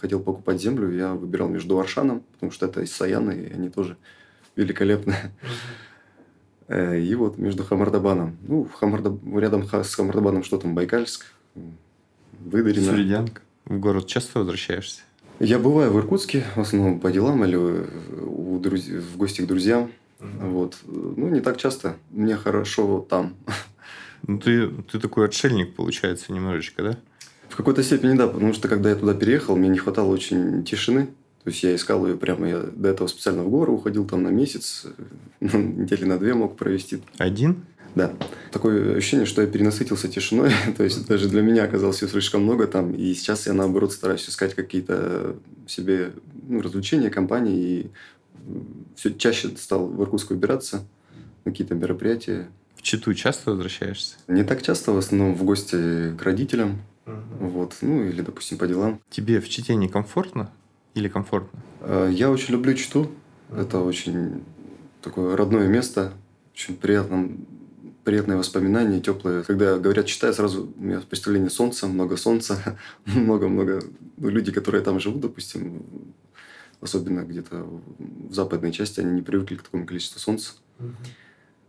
хотел 0.00 0.20
покупать 0.20 0.60
землю, 0.60 0.92
я 0.92 1.14
выбирал 1.14 1.48
между 1.48 1.78
Аршаном, 1.78 2.22
потому 2.32 2.52
что 2.52 2.66
это 2.66 2.82
из 2.82 2.92
Саяна, 2.92 3.30
и 3.30 3.52
они 3.52 3.70
тоже 3.70 3.96
великолепны. 4.56 5.16
Э, 6.66 6.98
и 6.98 7.14
вот 7.14 7.36
между 7.36 7.62
Хамардабаном. 7.62 8.38
Ну, 8.48 8.64
Хамардаб... 8.64 9.18
рядом 9.36 9.64
с 9.64 9.94
Хамардабаном 9.94 10.42
что 10.42 10.56
там, 10.56 10.74
Байкальск, 10.74 11.26
Выдарина. 12.40 12.86
Середянка. 12.86 13.42
В 13.66 13.78
город 13.78 14.06
часто 14.06 14.38
возвращаешься? 14.38 15.02
Я 15.40 15.58
бываю 15.58 15.92
в 15.92 15.98
Иркутске, 15.98 16.44
в 16.54 16.60
основном 16.60 17.00
по 17.00 17.10
делам 17.10 17.44
или 17.44 17.56
у 17.56 18.58
друз... 18.60 18.86
в 18.86 19.16
гости 19.16 19.42
к 19.42 19.46
друзьям. 19.46 19.90
Mm-hmm. 20.20 20.50
Вот. 20.50 20.76
Ну, 20.86 21.28
не 21.28 21.40
так 21.40 21.56
часто. 21.56 21.96
Мне 22.10 22.36
хорошо 22.36 23.04
там. 23.08 23.34
Ну, 24.26 24.38
ты, 24.38 24.68
ты 24.90 24.98
такой 24.98 25.26
отшельник, 25.26 25.74
получается, 25.74 26.32
немножечко, 26.32 26.82
да? 26.82 26.98
В 27.48 27.56
какой-то 27.56 27.82
степени, 27.82 28.16
да. 28.16 28.26
Потому 28.26 28.54
что, 28.54 28.68
когда 28.68 28.90
я 28.90 28.96
туда 28.96 29.12
переехал, 29.12 29.56
мне 29.56 29.68
не 29.68 29.78
хватало 29.78 30.10
очень 30.10 30.64
тишины. 30.64 31.08
То 31.42 31.50
есть, 31.50 31.62
я 31.62 31.74
искал 31.74 32.06
ее 32.06 32.16
прямо. 32.16 32.48
Я 32.48 32.60
до 32.60 32.88
этого 32.88 33.06
специально 33.06 33.42
в 33.42 33.50
горы 33.50 33.72
уходил 33.72 34.06
там 34.06 34.22
на 34.22 34.28
месяц. 34.28 34.86
Ну, 35.40 35.58
недели 35.58 36.06
на 36.06 36.18
две 36.18 36.32
мог 36.32 36.56
провести. 36.56 37.02
Один? 37.18 37.66
Да. 37.94 38.12
Такое 38.50 38.96
ощущение, 38.96 39.26
что 39.26 39.42
я 39.42 39.48
перенасытился 39.48 40.08
тишиной. 40.08 40.50
То 40.76 40.84
есть, 40.84 41.06
даже 41.06 41.28
для 41.28 41.42
меня 41.42 41.64
оказалось 41.64 41.96
все 41.96 42.08
слишком 42.08 42.42
много 42.42 42.66
там. 42.66 42.92
И 42.92 43.14
сейчас 43.14 43.46
я, 43.46 43.52
наоборот, 43.52 43.92
стараюсь 43.92 44.28
искать 44.28 44.54
какие-то 44.54 45.36
себе 45.66 46.12
ну, 46.48 46.60
развлечения, 46.60 47.10
компании. 47.10 47.56
И 47.56 47.90
все 48.96 49.12
чаще 49.14 49.50
стал 49.56 49.86
в 49.86 50.02
Иркутск 50.02 50.30
выбираться 50.30 50.84
на 51.44 51.52
какие-то 51.52 51.74
мероприятия. 51.74 52.48
Читу 52.80 53.14
часто 53.14 53.52
возвращаешься? 53.52 54.16
Не 54.28 54.44
так 54.44 54.62
часто, 54.62 54.92
в 54.92 54.98
основном 54.98 55.34
в 55.34 55.44
гости 55.44 56.14
к 56.16 56.22
родителям. 56.22 56.82
Угу. 57.06 57.46
Вот, 57.48 57.76
ну 57.80 58.04
или, 58.04 58.22
допустим, 58.22 58.58
по 58.58 58.66
делам. 58.66 59.00
Тебе 59.10 59.40
в 59.40 59.48
Чите 59.48 59.74
некомфортно 59.74 60.50
или 60.94 61.08
комфортно? 61.08 61.60
Э, 61.80 62.10
я 62.12 62.30
очень 62.30 62.52
люблю 62.52 62.74
Читу. 62.74 63.10
Это 63.50 63.80
очень 63.80 64.42
такое 65.00 65.36
родное 65.36 65.68
место. 65.68 66.12
Очень 66.54 66.76
приятно, 66.76 67.30
приятные 68.04 68.36
воспоминания, 68.36 69.00
теплые. 69.00 69.42
Когда 69.42 69.78
говорят 69.78 70.06
читаю, 70.06 70.34
сразу 70.34 70.72
у 70.76 70.82
меня 70.82 71.00
представление 71.00 71.50
солнца, 71.50 71.86
много 71.86 72.16
солнца, 72.16 72.78
много-много. 73.06 73.82
Ну, 74.16 74.28
люди, 74.28 74.52
которые 74.52 74.82
там 74.82 75.00
живут, 75.00 75.22
допустим, 75.22 75.84
особенно 76.80 77.20
где-то 77.20 77.66
в 77.98 78.32
западной 78.32 78.72
части, 78.72 79.00
они 79.00 79.12
не 79.12 79.22
привыкли 79.22 79.56
к 79.56 79.62
такому 79.62 79.86
количеству 79.86 80.20
солнца. 80.20 80.52
Угу. 80.78 80.88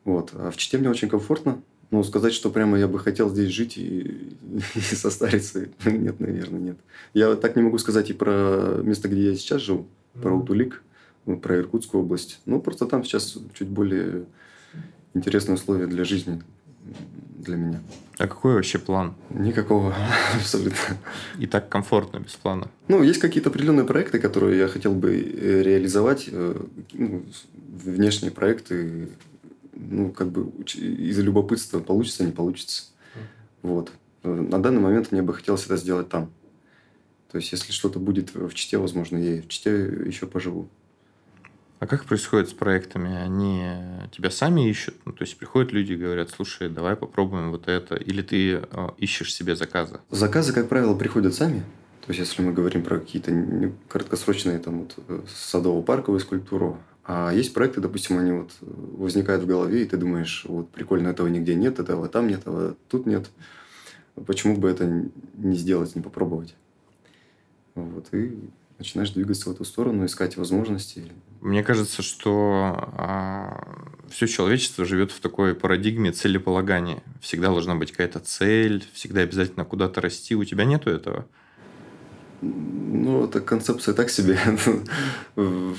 Вот. 0.06 0.32
А 0.34 0.52
в 0.52 0.58
Чите 0.58 0.78
мне 0.78 0.90
очень 0.90 1.10
комфортно. 1.10 1.62
Ну, 1.92 2.04
сказать, 2.04 2.34
что 2.34 2.50
прямо 2.50 2.78
я 2.78 2.88
бы 2.88 3.00
хотел 3.00 3.30
здесь 3.30 3.50
жить 3.50 3.78
и, 3.78 4.38
и 4.76 4.80
состариться, 4.80 5.68
нет, 5.86 6.20
наверное, 6.20 6.60
нет. 6.60 6.78
Я 7.14 7.36
так 7.36 7.56
не 7.56 7.62
могу 7.62 7.78
сказать 7.78 8.10
и 8.10 8.14
про 8.14 8.82
место, 8.84 9.08
где 9.08 9.30
я 9.30 9.36
сейчас 9.36 9.62
живу, 9.62 9.88
про 10.22 10.36
Утулик, 10.36 10.84
про 11.42 11.58
Иркутскую 11.58 12.04
область. 12.04 12.42
Ну, 12.46 12.60
просто 12.60 12.86
там 12.86 13.04
сейчас 13.04 13.38
чуть 13.54 13.68
более 13.68 14.26
интересные 15.16 15.56
условия 15.56 15.88
для 15.88 16.04
жизни 16.04 16.44
для 17.40 17.56
меня. 17.56 17.82
А 18.18 18.28
какой 18.28 18.54
вообще 18.54 18.80
план? 18.80 19.16
Никакого, 19.30 19.94
абсолютно. 20.36 20.98
И 21.40 21.48
так 21.48 21.70
комфортно 21.70 22.20
без 22.20 22.34
плана? 22.34 22.70
Ну, 22.88 23.04
есть 23.04 23.20
какие-то 23.20 23.50
определенные 23.50 23.86
проекты, 23.86 24.20
которые 24.20 24.60
я 24.60 24.68
хотел 24.68 24.94
бы 24.94 25.16
э, 25.16 25.64
реализовать. 25.64 26.30
Э, 26.32 26.56
ну, 26.94 27.26
внешние 27.68 28.32
проекты, 28.32 29.10
ну, 29.74 30.12
как 30.12 30.30
бы 30.30 30.50
из-за 30.76 31.22
любопытства 31.22 31.80
получится, 31.80 32.24
не 32.24 32.32
получится. 32.32 32.86
Вот. 33.62 33.92
Э, 34.24 34.30
на 34.30 34.62
данный 34.62 34.82
момент 34.82 35.12
мне 35.12 35.22
бы 35.22 35.34
хотелось 35.34 35.66
это 35.66 35.76
сделать 35.76 36.08
там. 36.08 36.32
То 37.32 37.38
есть, 37.38 37.52
если 37.52 37.74
что-то 37.74 38.00
будет 38.00 38.34
в 38.34 38.54
Чите, 38.54 38.78
возможно, 38.78 39.18
я 39.18 39.38
и 39.38 39.42
в 39.42 39.50
Чите 39.50 39.72
еще 40.06 40.26
поживу. 40.26 40.70
А 41.80 41.88
как 41.88 42.06
происходит 42.06 42.50
с 42.50 42.54
проектами? 42.54 43.16
Они 43.16 43.64
тебя 44.12 44.32
сами 44.32 44.70
ищут? 44.70 44.96
Ну, 45.06 45.12
то 45.12 45.24
есть 45.24 45.38
приходят 45.38 45.74
люди 45.74 45.94
и 45.94 45.98
говорят, 45.98 46.30
слушай, 46.30 46.70
давай 46.70 46.96
попробуем 46.96 47.52
вот 47.52 47.68
это. 47.68 47.96
Или 47.96 48.22
ты 48.22 48.54
э, 48.54 48.90
ищешь 48.98 49.34
себе 49.34 49.56
заказы? 49.56 50.00
Заказы, 50.10 50.54
как 50.54 50.70
правило, 50.70 50.96
приходят 50.96 51.36
сами. 51.36 51.64
То 52.06 52.12
есть, 52.12 52.20
если 52.20 52.44
мы 52.44 52.54
говорим 52.54 52.84
про 52.84 53.00
какие-то 53.00 53.72
краткосрочные 53.90 54.60
там, 54.60 54.82
вот, 54.82 54.96
э, 55.08 55.22
садово-парковую 55.28 56.20
скульптуру, 56.20 56.80
а 57.04 57.32
есть 57.32 57.54
проекты, 57.54 57.82
допустим, 57.82 58.18
они 58.20 58.32
вот 58.32 58.52
возникают 58.62 59.44
в 59.44 59.48
голове, 59.48 59.84
и 59.84 59.86
ты 59.86 59.98
думаешь, 59.98 60.46
вот 60.48 60.70
прикольно, 60.70 61.10
этого 61.10 61.28
нигде 61.28 61.56
нет, 61.56 61.80
этого 61.80 62.08
там 62.08 62.28
нет, 62.28 62.40
этого 62.42 62.76
тут 62.90 63.06
нет. 63.06 63.30
Почему 64.26 64.56
бы 64.56 64.70
это 64.70 65.10
не 65.36 65.56
сделать, 65.56 65.96
не 65.96 66.02
попробовать? 66.02 66.56
Вот, 67.76 68.08
и 68.14 68.40
начинаешь 68.78 69.12
двигаться 69.12 69.50
в 69.50 69.54
эту 69.54 69.66
сторону, 69.66 70.06
искать 70.06 70.38
возможности. 70.38 71.12
Мне 71.46 71.62
кажется, 71.62 72.02
что 72.02 72.90
а, 72.98 73.88
все 74.10 74.26
человечество 74.26 74.84
живет 74.84 75.12
в 75.12 75.20
такой 75.20 75.54
парадигме 75.54 76.12
целеполагания. 76.12 77.04
Всегда 77.22 77.50
должна 77.50 77.76
быть 77.76 77.92
какая-то 77.92 78.20
цель, 78.20 78.84
всегда 78.94 79.22
обязательно 79.22 79.64
куда-то 79.64 80.02
расти. 80.02 80.34
У 80.34 80.44
тебя 80.44 80.66
нету 80.66 80.90
этого? 80.90 81.28
Ну, 82.42 83.26
эта 83.26 83.42
концепция 83.42 83.94
так 83.94 84.10
себе. 84.10 84.40
в 85.36 85.76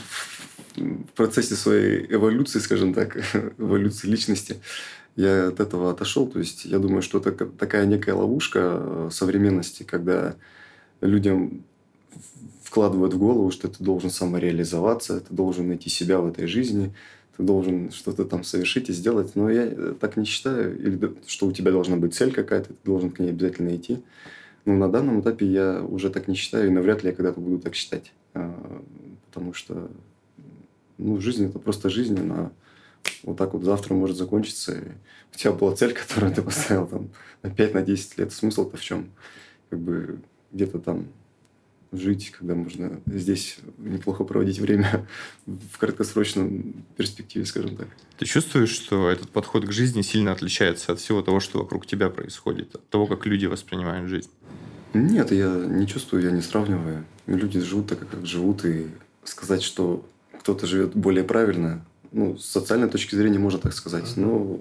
процессе 1.17 1.57
своей 1.57 2.15
эволюции, 2.15 2.61
скажем 2.61 2.95
так, 2.95 3.17
эволюции 3.59 4.07
личности, 4.07 4.61
я 5.17 5.49
от 5.49 5.59
этого 5.59 5.91
отошел. 5.91 6.29
То 6.29 6.39
есть 6.39 6.65
я 6.65 6.79
думаю, 6.79 7.03
что 7.03 7.19
это 7.19 7.33
такая 7.45 7.87
некая 7.87 8.15
ловушка 8.15 8.61
э, 8.63 9.09
современности, 9.11 9.83
когда 9.83 10.37
людям 11.01 11.65
вкладывают 12.63 13.15
в 13.15 13.19
голову, 13.19 13.51
что 13.51 13.69
ты 13.69 13.83
должен 13.83 14.11
самореализоваться, 14.11 15.21
ты 15.21 15.35
должен 15.35 15.69
найти 15.69 15.89
себя 15.89 16.21
в 16.21 16.27
этой 16.27 16.47
жизни, 16.47 16.95
ты 17.37 17.43
должен 17.43 17.91
что-то 17.93 18.25
там 18.25 18.45
совершить 18.45 18.89
и 18.89 18.93
сделать. 18.93 19.37
Но 19.37 19.51
я 19.51 19.65
э, 19.65 19.95
так 20.01 20.17
не 20.17 20.25
считаю, 20.25 20.79
или 20.79 21.15
что 21.27 21.47
у 21.47 21.53
тебя 21.53 21.71
должна 21.71 21.97
быть 21.97 22.15
цель 22.15 22.33
какая-то, 22.33 22.69
ты 22.69 22.79
должен 22.85 23.11
к 23.11 23.19
ней 23.19 23.31
обязательно 23.31 23.75
идти. 23.75 24.03
Но 24.65 24.75
на 24.75 24.89
данном 24.89 25.21
этапе 25.21 25.47
я 25.47 25.83
уже 25.83 26.11
так 26.11 26.29
не 26.29 26.35
считаю, 26.35 26.69
и 26.69 26.71
навряд 26.73 27.03
ли 27.03 27.11
я 27.11 27.15
когда-то 27.15 27.41
буду 27.41 27.59
так 27.59 27.75
считать. 27.75 28.13
А, 28.35 28.83
потому 29.29 29.53
что 29.53 29.89
ну, 30.99 31.21
жизнь 31.21 31.47
это 31.47 31.59
просто 31.59 31.91
жизнь, 31.91 32.19
она 32.19 32.51
вот 33.23 33.37
так 33.37 33.53
вот 33.53 33.63
завтра 33.63 33.95
может 33.95 34.17
закончиться. 34.17 34.73
И 34.73 34.83
у 35.35 35.37
тебя 35.37 35.53
была 35.53 35.75
цель, 35.77 35.93
которую 36.09 36.35
ты 36.35 36.43
поставил 36.43 36.87
там 36.87 37.11
на 37.43 37.49
5-10 37.49 37.73
на 37.75 38.23
лет. 38.23 38.33
Смысл-то 38.33 38.77
в 38.77 38.81
чем? 38.81 39.11
Как 39.71 39.79
бы 39.79 40.19
где-то 40.53 40.79
там 40.79 41.07
жить, 41.99 42.31
когда 42.31 42.55
можно 42.55 43.01
здесь 43.07 43.59
неплохо 43.79 44.25
проводить 44.25 44.59
время 44.59 45.07
в 45.47 45.79
краткосрочном 45.79 46.85
перспективе, 46.97 47.45
скажем 47.47 47.77
так. 47.77 47.89
Ты 48.19 48.27
чувствуешь, 48.27 48.71
что 48.71 49.11
этот 49.11 49.31
подход 49.31 49.67
к 49.67 49.73
жизни 49.73 50.03
сильно 50.03 50.33
отличается 50.33 50.93
от 50.93 51.01
всего 51.01 51.23
того, 51.23 51.41
что 51.41 51.59
вокруг 51.59 51.87
тебя 51.87 52.11
происходит, 52.11 52.75
от 52.75 52.89
того, 52.89 53.07
как 53.07 53.27
люди 53.27 53.47
воспринимают 53.47 54.09
жизнь? 54.09 54.31
Нет, 54.95 55.33
я 55.33 55.55
не 55.55 55.87
чувствую, 55.87 56.23
я 56.23 56.31
не 56.31 56.41
сравниваю. 56.41 57.05
Люди 57.27 57.61
живут 57.61 57.89
так, 57.89 58.09
как 58.09 58.25
живут, 58.25 58.65
и 58.65 58.87
сказать, 59.25 59.63
что 59.63 60.09
кто-то 60.39 60.67
живет 60.67 60.95
более 60.95 61.25
правильно. 61.25 61.85
Ну, 62.13 62.39
с 62.39 62.47
социальной 62.47 62.89
точки 62.89 63.15
зрения 63.15 63.39
можно 63.39 63.59
так 63.59 63.73
сказать. 63.73 64.17
Но 64.17 64.61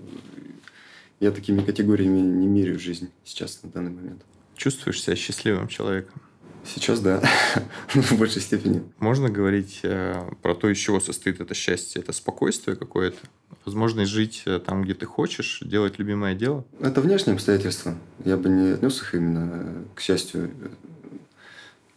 я 1.20 1.32
такими 1.32 1.62
категориями 1.62 2.20
не 2.20 2.48
меряю 2.48 2.80
жизнь 2.80 3.10
сейчас, 3.24 3.62
на 3.64 3.70
данный 3.70 3.92
момент. 3.92 4.22
Чувствуешь 4.58 5.02
себя 5.02 5.16
счастливым 5.16 5.68
человеком? 5.68 6.22
Сейчас 6.66 7.00
да, 7.00 7.22
в 7.90 8.18
большей 8.18 8.42
степени. 8.42 8.84
Можно 9.00 9.30
говорить 9.30 9.82
э, 9.84 10.30
про 10.42 10.56
то, 10.56 10.70
из 10.70 10.78
чего 10.78 11.00
состоит 11.00 11.40
это 11.40 11.54
счастье? 11.54 12.02
Это 12.02 12.12
спокойствие 12.12 12.76
какое-то? 12.76 13.18
Возможность 13.66 14.12
жить 14.12 14.44
э, 14.46 14.60
там, 14.60 14.84
где 14.84 14.96
ты 14.96 15.06
хочешь, 15.06 15.62
делать 15.64 16.00
любимое 16.00 16.34
дело? 16.34 16.66
Это 16.80 17.02
внешние 17.02 17.36
обстоятельства. 17.36 17.96
Я 18.24 18.38
бы 18.38 18.50
не 18.50 18.72
отнес 18.72 19.00
их 19.00 19.14
именно 19.14 19.86
к 19.94 20.02
счастью. 20.02 20.52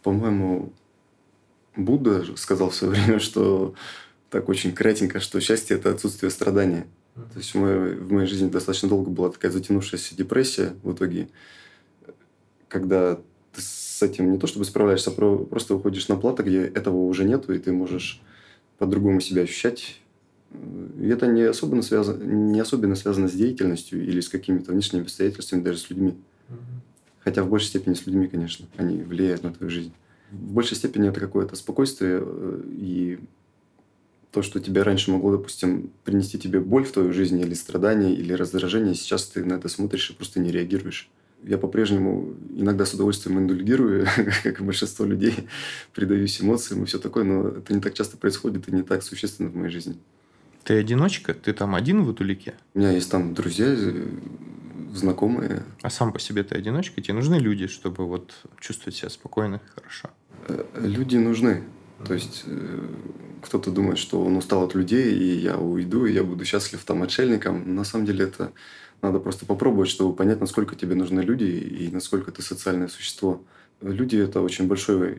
По-моему, 0.03 0.71
Будда 1.75 2.37
сказал 2.37 2.69
в 2.69 2.75
свое 2.75 2.93
время, 3.01 3.19
что 3.19 3.73
так 4.29 4.49
очень 4.49 4.73
кратенько, 4.73 5.19
что 5.19 5.39
счастье– 5.41 5.77
это 5.77 5.89
отсутствие 5.89 6.29
страдания. 6.29 6.85
То 7.15 7.39
есть 7.39 7.53
в 7.53 7.57
моей, 7.57 7.95
в 7.95 8.11
моей 8.11 8.27
жизни 8.27 8.49
достаточно 8.49 8.87
долго 8.87 9.09
была 9.09 9.29
такая 9.29 9.51
затянувшаяся 9.51 10.15
депрессия 10.15 10.73
в 10.83 10.93
итоге, 10.93 11.29
когда 12.67 13.19
ты 13.53 13.61
с 13.61 14.01
этим 14.01 14.31
не 14.31 14.37
то 14.37 14.47
чтобы 14.47 14.65
справляешься, 14.65 15.11
а 15.11 15.45
просто 15.45 15.75
выходишь 15.75 16.07
на 16.07 16.15
плато, 16.15 16.43
где 16.43 16.61
этого 16.61 16.97
уже 16.97 17.25
нету, 17.25 17.53
и 17.53 17.59
ты 17.59 17.71
можешь 17.71 18.21
по-другому 18.77 19.19
себя 19.21 19.43
ощущать. 19.43 19.99
И 20.99 21.07
это 21.07 21.27
не 21.27 21.43
особенно, 21.43 21.81
связано, 21.81 22.23
не 22.23 22.59
особенно 22.59 22.95
связано 22.95 23.27
с 23.27 23.33
деятельностью 23.33 24.03
или 24.03 24.19
с 24.19 24.29
какими-то 24.29 24.71
внешними 24.71 25.03
обстоятельствами, 25.03 25.61
даже 25.61 25.79
с 25.79 25.89
людьми. 25.89 26.15
Хотя 27.19 27.43
в 27.43 27.49
большей 27.49 27.67
степени 27.67 27.93
с 27.93 28.05
людьми, 28.05 28.27
конечно, 28.27 28.65
они 28.77 29.03
влияют 29.03 29.43
на 29.43 29.53
твою 29.53 29.69
жизнь 29.69 29.93
в 30.31 30.53
большей 30.53 30.77
степени 30.77 31.09
это 31.09 31.19
какое-то 31.19 31.55
спокойствие 31.55 32.21
э, 32.21 32.61
и 32.71 33.19
то, 34.31 34.41
что 34.43 34.59
тебе 34.59 34.83
раньше 34.83 35.11
могло, 35.11 35.37
допустим, 35.37 35.91
принести 36.03 36.37
тебе 36.37 36.59
боль 36.59 36.85
в 36.85 36.91
твою 36.91 37.13
жизнь 37.13 37.39
или 37.39 37.55
страдания, 37.55 38.13
или 38.13 38.33
раздражение, 38.33 38.93
сейчас 38.93 39.25
ты 39.25 39.43
на 39.43 39.53
это 39.53 39.69
смотришь 39.69 40.11
и 40.11 40.13
просто 40.13 40.39
не 40.39 40.51
реагируешь. 40.51 41.09
Я 41.43 41.57
по-прежнему 41.57 42.35
иногда 42.55 42.85
с 42.85 42.93
удовольствием 42.93 43.39
индульгирую, 43.39 44.07
как 44.43 44.59
и 44.59 44.63
большинство 44.63 45.05
людей, 45.05 45.47
предаюсь 45.93 46.41
эмоциям 46.41 46.83
и 46.83 46.85
все 46.85 46.99
такое, 46.99 47.23
но 47.23 47.47
это 47.49 47.73
не 47.73 47.81
так 47.81 47.93
часто 47.93 48.17
происходит 48.17 48.67
и 48.67 48.71
не 48.71 48.83
так 48.83 49.03
существенно 49.03 49.49
в 49.49 49.55
моей 49.55 49.71
жизни. 49.71 49.97
Ты 50.63 50.77
одиночка? 50.77 51.33
Ты 51.33 51.53
там 51.53 51.75
один 51.75 52.03
в 52.03 52.09
Утулике? 52.09 52.53
У 52.73 52.79
меня 52.79 52.91
есть 52.91 53.09
там 53.09 53.33
друзья, 53.33 53.65
э, 53.67 54.07
знакомые. 54.93 55.63
А 55.81 55.89
сам 55.89 56.11
по 56.11 56.19
себе 56.19 56.43
ты 56.43 56.55
одиночка? 56.55 57.01
Тебе 57.01 57.13
нужны 57.13 57.35
люди, 57.35 57.67
чтобы 57.67 58.05
вот 58.05 58.33
чувствовать 58.59 58.95
себя 58.95 59.09
спокойно 59.09 59.55
и 59.55 59.79
хорошо? 59.79 60.09
Э, 60.47 60.63
люди 60.75 61.17
нужны. 61.17 61.63
То 62.05 62.13
есть 62.13 62.43
э, 62.45 62.87
кто-то 63.41 63.71
думает, 63.71 63.97
что 63.97 64.23
он 64.23 64.37
устал 64.37 64.63
от 64.63 64.75
людей, 64.75 65.13
и 65.13 65.39
я 65.39 65.57
уйду, 65.57 66.05
и 66.05 66.13
я 66.13 66.23
буду 66.23 66.45
счастлив 66.45 66.83
там 66.83 67.03
отшельником. 67.03 67.75
На 67.75 67.83
самом 67.83 68.05
деле 68.05 68.25
это 68.25 68.51
надо 69.01 69.19
просто 69.19 69.45
попробовать, 69.45 69.89
чтобы 69.89 70.15
понять, 70.15 70.39
насколько 70.41 70.75
тебе 70.75 70.95
нужны 70.95 71.21
люди 71.21 71.45
и 71.45 71.89
насколько 71.91 72.31
ты 72.31 72.41
социальное 72.41 72.87
существо. 72.87 73.41
Люди– 73.81 74.17
это 74.17 74.41
очень 74.41 74.67
большой 74.67 75.17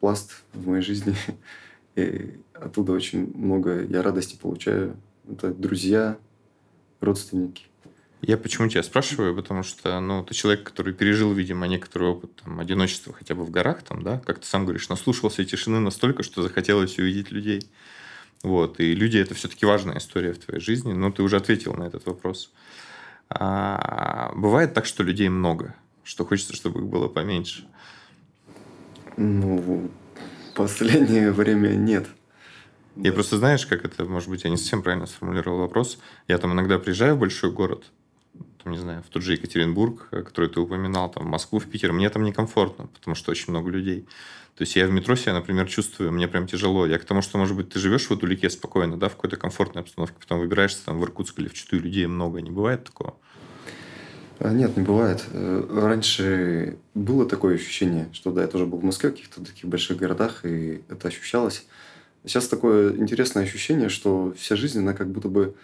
пласт 0.00 0.42
в 0.52 0.68
моей 0.68 0.82
жизни. 0.82 1.14
И 1.94 2.40
оттуда 2.52 2.92
очень 2.92 3.32
много 3.36 3.84
я 3.84 4.02
радости 4.02 4.36
получаю. 4.36 4.96
Это 5.30 5.54
друзья, 5.54 6.18
родственники. 7.00 7.64
Я 8.20 8.38
почему 8.38 8.68
тебя 8.68 8.82
спрашиваю, 8.82 9.34
потому 9.34 9.62
что, 9.62 10.00
ну, 10.00 10.24
ты 10.24 10.34
человек, 10.34 10.64
который 10.64 10.94
пережил, 10.94 11.32
видимо, 11.32 11.66
некоторый 11.66 12.08
опыт 12.08 12.34
там, 12.42 12.58
одиночества 12.58 13.12
хотя 13.12 13.34
бы 13.34 13.44
в 13.44 13.50
горах, 13.50 13.82
там, 13.82 14.02
да, 14.02 14.18
как 14.18 14.38
ты 14.40 14.46
сам 14.46 14.64
говоришь, 14.64 14.88
наслушался 14.88 15.44
тишины 15.44 15.78
настолько, 15.78 16.22
что 16.22 16.42
захотелось 16.42 16.98
увидеть 16.98 17.30
людей. 17.30 17.68
Вот, 18.44 18.78
и 18.78 18.94
люди 18.94 19.16
это 19.16 19.34
все-таки 19.34 19.64
важная 19.64 19.96
история 19.96 20.34
в 20.34 20.38
твоей 20.38 20.60
жизни, 20.60 20.92
но 20.92 21.10
ты 21.10 21.22
уже 21.22 21.36
ответил 21.36 21.72
на 21.72 21.84
этот 21.84 22.04
вопрос. 22.04 22.52
А, 23.30 24.32
бывает 24.36 24.74
так, 24.74 24.84
что 24.84 25.02
людей 25.02 25.30
много, 25.30 25.74
что 26.02 26.26
хочется, 26.26 26.54
чтобы 26.54 26.80
их 26.80 26.86
было 26.86 27.08
поменьше. 27.08 27.66
Ну, 29.16 29.88
в 30.52 30.54
последнее 30.54 31.32
время 31.32 31.70
нет. 31.70 32.06
Я 32.96 33.10
да. 33.10 33.14
просто, 33.14 33.38
знаешь, 33.38 33.64
как 33.64 33.86
это, 33.86 34.04
может 34.04 34.28
быть, 34.28 34.44
я 34.44 34.50
не 34.50 34.58
совсем 34.58 34.82
правильно 34.82 35.06
сформулировал 35.06 35.60
вопрос. 35.60 35.98
Я 36.28 36.36
там 36.36 36.52
иногда 36.52 36.78
приезжаю 36.78 37.14
в 37.14 37.20
большой 37.20 37.50
город, 37.50 37.86
там, 38.64 38.72
не 38.72 38.78
знаю, 38.78 39.02
в 39.02 39.12
тот 39.12 39.22
же 39.22 39.34
Екатеринбург, 39.34 40.08
который 40.10 40.48
ты 40.48 40.58
упоминал, 40.58 41.10
там, 41.10 41.24
в 41.24 41.26
Москву, 41.26 41.58
в 41.58 41.66
Питер, 41.66 41.92
мне 41.92 42.08
там 42.10 42.24
некомфортно, 42.24 42.86
потому 42.86 43.14
что 43.14 43.30
очень 43.30 43.50
много 43.50 43.70
людей. 43.70 44.06
То 44.56 44.62
есть 44.62 44.76
я 44.76 44.86
в 44.86 44.90
метро 44.90 45.16
себя, 45.16 45.34
например, 45.34 45.68
чувствую, 45.68 46.12
мне 46.12 46.28
прям 46.28 46.46
тяжело. 46.46 46.86
Я 46.86 46.98
к 46.98 47.04
тому, 47.04 47.22
что, 47.22 47.38
может 47.38 47.56
быть, 47.56 47.70
ты 47.70 47.78
живешь 47.78 48.06
в 48.06 48.12
Удулике 48.12 48.48
спокойно, 48.48 48.96
да, 48.96 49.08
в 49.08 49.16
какой-то 49.16 49.36
комфортной 49.36 49.82
обстановке, 49.82 50.16
потом 50.18 50.38
выбираешься 50.38 50.84
там 50.84 50.98
в 50.98 51.04
Иркутск 51.04 51.38
или 51.40 51.48
в 51.48 51.54
Читу, 51.54 51.76
людей 51.76 52.06
много. 52.06 52.40
Не 52.40 52.50
бывает 52.50 52.84
такого? 52.84 53.16
А, 54.38 54.52
нет, 54.52 54.76
не 54.76 54.84
бывает. 54.84 55.24
Э, 55.32 55.66
раньше 55.72 56.78
было 56.94 57.28
такое 57.28 57.56
ощущение, 57.56 58.08
что 58.12 58.30
да, 58.30 58.42
я 58.42 58.48
тоже 58.48 58.66
был 58.66 58.78
в 58.78 58.84
Москве, 58.84 59.10
в 59.10 59.14
каких-то 59.14 59.44
таких 59.44 59.64
больших 59.66 59.96
городах, 59.96 60.44
и 60.44 60.82
это 60.88 61.08
ощущалось. 61.08 61.66
Сейчас 62.24 62.46
такое 62.46 62.96
интересное 62.96 63.42
ощущение, 63.42 63.88
что 63.88 64.34
вся 64.38 64.56
жизнь, 64.56 64.78
она 64.78 64.94
как 64.94 65.10
будто 65.10 65.28
бы, 65.28 65.54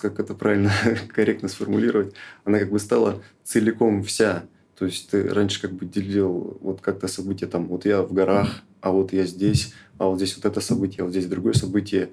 как 0.00 0.20
это 0.20 0.34
правильно, 0.34 0.72
корректно 1.14 1.48
сформулировать, 1.48 2.14
она 2.44 2.58
как 2.58 2.70
бы 2.70 2.78
стала 2.78 3.22
целиком 3.42 4.02
вся. 4.02 4.44
То 4.78 4.86
есть 4.86 5.10
ты 5.10 5.28
раньше 5.28 5.60
как 5.60 5.72
бы 5.72 5.86
делил 5.86 6.58
вот 6.60 6.80
как-то 6.80 7.06
события 7.08 7.46
там, 7.46 7.68
вот 7.68 7.84
я 7.84 8.02
в 8.02 8.12
горах, 8.12 8.62
а 8.80 8.90
вот 8.90 9.12
я 9.12 9.24
здесь, 9.24 9.72
а 9.98 10.06
вот 10.06 10.16
здесь 10.16 10.36
вот 10.36 10.44
это 10.44 10.60
событие, 10.60 11.02
а 11.02 11.04
вот 11.04 11.10
здесь 11.10 11.26
другое 11.26 11.54
событие, 11.54 12.10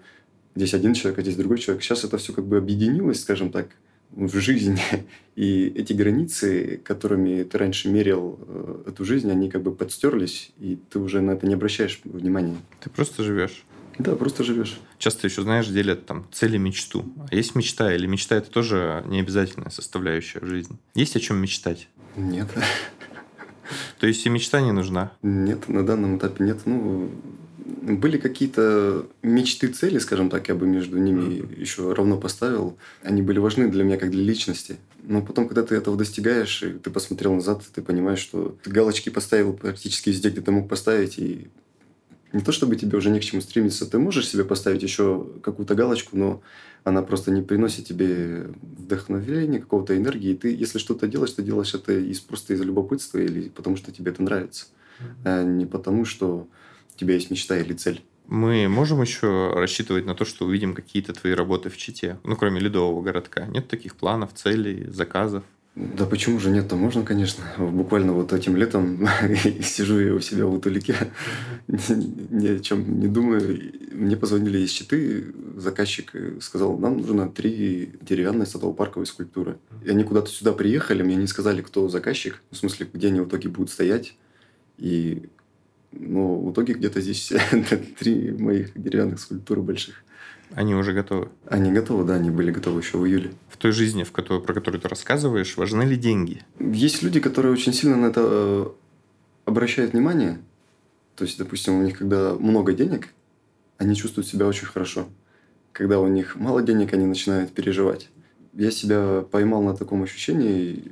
здесь 0.56 0.74
один 0.74 0.94
человек, 0.94 1.20
а 1.20 1.22
здесь 1.22 1.36
другой 1.36 1.58
человек. 1.58 1.84
Сейчас 1.84 2.04
это 2.04 2.18
все 2.18 2.34
как 2.34 2.46
бы 2.46 2.58
объединилось, 2.58 3.22
скажем 3.22 3.52
так, 3.52 3.68
в 4.12 4.40
жизни. 4.40 4.80
И 5.36 5.68
эти 5.76 5.94
границы, 5.94 6.80
которыми 6.84 7.44
ты 7.44 7.58
раньше 7.58 7.90
мерил 7.90 8.40
э, 8.48 8.84
эту 8.88 9.06
жизнь, 9.06 9.32
они 9.32 9.50
как 9.50 9.64
бы 9.64 9.74
подстерлись, 9.74 10.52
и 10.60 10.78
ты 10.90 11.00
уже 11.00 11.22
на 11.22 11.32
это 11.32 11.48
не 11.48 11.54
обращаешь 11.54 12.02
внимания. 12.04 12.58
Ты 12.82 12.90
просто 12.90 13.24
живешь. 13.24 13.64
Да, 14.02 14.16
просто 14.16 14.44
живешь. 14.44 14.80
Часто 14.98 15.28
еще, 15.28 15.44
знаешь, 15.44 15.68
делят 15.68 16.06
там 16.06 16.26
цели 16.32 16.58
мечту. 16.58 17.06
А 17.30 17.36
есть 17.36 17.56
мечта? 17.56 17.94
Или 17.94 18.08
мечта 18.08 18.36
это 18.36 18.50
тоже 18.50 19.04
необязательная 19.08 19.70
составляющая 19.70 20.40
в 20.40 20.46
жизни? 20.46 20.78
Есть 20.96 21.16
о 21.16 21.20
чем 21.20 21.38
мечтать? 21.38 21.88
Нет. 22.16 22.48
То 24.00 24.08
есть 24.08 24.26
и 24.26 24.30
мечта 24.30 24.60
не 24.62 24.72
нужна? 24.72 25.12
Нет, 25.22 25.70
на 25.70 25.86
данном 25.86 26.18
этапе 26.18 26.44
нет. 26.44 26.62
Ну, 26.66 27.10
были 27.82 28.18
какие-то 28.18 29.06
мечты, 29.22 29.68
цели, 29.68 30.00
скажем 30.00 30.30
так, 30.30 30.50
я 30.50 30.56
бы 30.56 30.66
между 30.66 30.98
ними 30.98 31.22
mm-hmm. 31.22 31.60
еще 31.60 31.94
равно 31.94 32.18
поставил. 32.18 32.78
Они 33.04 33.22
были 33.22 33.40
важны 33.40 33.70
для 33.70 33.84
меня 33.84 33.98
как 33.98 34.12
для 34.12 34.24
личности. 34.24 34.78
Но 35.04 35.22
потом, 35.22 35.48
когда 35.48 35.64
ты 35.64 35.76
этого 35.76 35.98
достигаешь, 35.98 36.64
и 36.64 36.74
ты 36.74 36.90
посмотрел 36.90 37.34
назад, 37.34 37.64
ты 37.74 37.82
понимаешь, 37.82 38.20
что 38.20 38.58
ты 38.64 38.70
галочки 38.70 39.10
поставил 39.10 39.54
практически 39.54 40.10
везде, 40.10 40.30
где 40.30 40.42
ты 40.42 40.52
мог 40.52 40.68
поставить, 40.68 41.18
и 41.18 41.48
не 42.34 42.42
то 42.42 42.52
чтобы 42.52 42.76
тебе 42.76 42.98
уже 42.98 43.10
не 43.10 43.20
к 43.20 43.24
чему 43.24 43.42
стремиться, 43.42 43.90
ты 43.90 44.00
можешь 44.00 44.28
себе 44.28 44.46
поставить 44.46 44.84
еще 44.84 45.28
какую-то 45.44 45.76
галочку, 45.76 46.18
но 46.18 46.42
она 46.84 47.02
просто 47.02 47.32
не 47.32 47.42
приносит 47.42 47.86
тебе 47.86 48.48
вдохновения, 48.62 49.60
какого-то 49.60 49.96
энергии. 49.96 50.32
И 50.32 50.36
ты, 50.36 50.56
если 50.56 50.80
что-то 50.80 51.08
делаешь, 51.08 51.32
ты 51.32 51.44
делаешь 51.44 51.74
это 51.74 51.94
из, 51.94 52.20
просто 52.20 52.54
из 52.54 52.62
любопытства 52.62 53.20
или 53.20 53.50
потому, 53.50 53.76
что 53.76 53.92
тебе 53.92 54.12
это 54.12 54.24
нравится, 54.24 54.68
а 55.24 55.44
не 55.44 55.66
потому, 55.66 56.06
что 56.06 56.48
у 56.94 56.98
тебя 56.98 57.16
есть 57.16 57.32
мечта 57.32 57.58
или 57.58 57.74
цель. 57.74 58.02
Мы 58.28 58.70
можем 58.70 59.02
еще 59.02 59.52
рассчитывать 59.56 60.06
на 60.06 60.16
то, 60.16 60.24
что 60.24 60.46
увидим 60.46 60.74
какие-то 60.74 61.12
твои 61.12 61.34
работы 61.34 61.70
в 61.70 61.76
Чите, 61.76 62.18
ну, 62.24 62.38
кроме 62.38 62.62
Ледового 62.62 63.02
городка? 63.02 63.46
Нет 63.48 63.68
таких 63.68 63.96
планов, 63.96 64.34
целей, 64.34 64.90
заказов? 64.90 65.44
Да 65.76 66.06
почему 66.06 66.38
же 66.40 66.50
нет-то? 66.50 66.76
Можно, 66.76 67.04
конечно. 67.04 67.46
Буквально 67.58 68.12
вот 68.12 68.34
этим 68.34 68.58
летом 68.58 69.08
сижу 69.64 70.00
я 70.00 70.14
у 70.14 70.20
себя 70.20 70.46
в 70.46 70.54
Утулике, 70.54 70.96
ни 71.68 72.48
о 72.48 72.60
чем 72.60 73.00
не 73.00 73.08
думаю. 73.08 73.72
Мне 73.94 74.18
позвонили 74.18 74.58
из 74.60 74.72
Читы, 74.72 75.34
заказчик 75.56 76.14
сказал, 76.42 76.78
нам 76.78 76.98
нужно 76.98 77.30
три 77.30 77.94
деревянные 78.02 78.48
садово-парковые 78.48 79.06
скульптуры. 79.06 79.60
И 79.86 79.90
они 79.90 80.04
куда-то 80.04 80.30
сюда 80.30 80.52
приехали, 80.52 81.04
мне 81.04 81.16
не 81.16 81.28
сказали, 81.28 81.62
кто 81.62 81.88
заказчик, 81.88 82.42
в 82.52 82.58
смысле, 82.58 82.90
где 82.92 83.08
они 83.08 83.22
в 83.22 83.30
итоге 83.30 83.48
будут 83.48 83.70
стоять. 83.70 84.18
И 84.78 85.30
ну, 85.94 86.38
в 86.42 86.52
итоге 86.52 86.74
где-то 86.74 87.00
здесь 87.00 87.32
три 88.00 88.32
моих 88.32 88.72
деревянных 88.76 89.22
скульптуры 89.22 89.62
больших. 89.62 90.04
Они 90.54 90.76
уже 90.76 90.94
готовы? 90.94 91.30
Они 91.48 91.72
готовы, 91.72 92.04
да, 92.04 92.16
они 92.16 92.30
были 92.30 92.52
готовы 92.52 92.82
еще 92.82 92.98
в 92.98 93.06
июле. 93.06 93.32
В 93.50 93.58
той 93.58 93.72
жизни, 93.72 94.04
в 94.04 94.12
которой, 94.12 94.42
про 94.42 94.54
которую 94.54 94.82
ты 94.82 94.88
рассказываешь, 94.88 95.56
важны 95.58 95.84
ли 95.84 95.96
деньги? 95.96 96.42
Есть 96.60 97.04
люди, 97.04 97.20
которые 97.20 97.54
очень 97.54 97.74
сильно 97.74 97.96
на 97.96 98.08
это 98.08 98.22
э, 98.24 98.66
обращают 99.46 99.94
внимание. 99.94 100.40
То 101.16 101.26
есть, 101.26 101.38
допустим, 101.38 101.80
у 101.80 101.84
них 101.84 101.98
когда 101.98 102.34
много 102.34 102.74
денег, 102.74 103.10
они 103.78 103.96
чувствуют 103.96 104.28
себя 104.28 104.48
очень 104.48 104.66
хорошо. 104.66 105.08
Когда 105.72 106.00
у 106.00 106.08
них 106.08 106.36
мало 106.36 106.62
денег, 106.62 106.94
они 106.94 107.06
начинают 107.06 107.52
переживать. 107.52 108.10
Я 108.54 108.72
себя 108.72 109.22
поймал 109.32 109.64
на 109.64 109.76
таком 109.76 110.04
ощущении. 110.04 110.84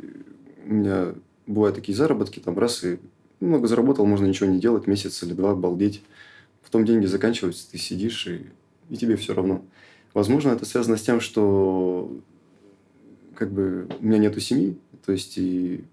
У 0.65 0.73
меня 0.73 1.13
бывают 1.47 1.75
такие 1.75 1.97
заработки, 1.97 2.39
там 2.39 2.57
раз 2.57 2.83
и 2.83 2.99
много 3.39 3.67
заработал, 3.67 4.05
можно 4.05 4.25
ничего 4.25 4.49
не 4.49 4.59
делать, 4.59 4.87
месяц 4.87 5.21
или 5.23 5.33
два, 5.33 5.55
балдеть. 5.55 6.01
Потом 6.63 6.85
деньги 6.85 7.05
заканчиваются, 7.05 7.69
ты 7.71 7.77
сидишь 7.77 8.27
и 8.27 8.47
и 8.89 8.97
тебе 8.97 9.15
все 9.15 9.33
равно. 9.33 9.63
Возможно, 10.13 10.49
это 10.49 10.65
связано 10.65 10.97
с 10.97 11.01
тем, 11.01 11.21
что 11.21 12.11
как 13.35 13.51
бы 13.51 13.87
у 13.99 14.05
меня 14.05 14.17
нету 14.17 14.39
семьи, 14.39 14.77
то 15.05 15.11
есть 15.11 15.37
и 15.37 15.83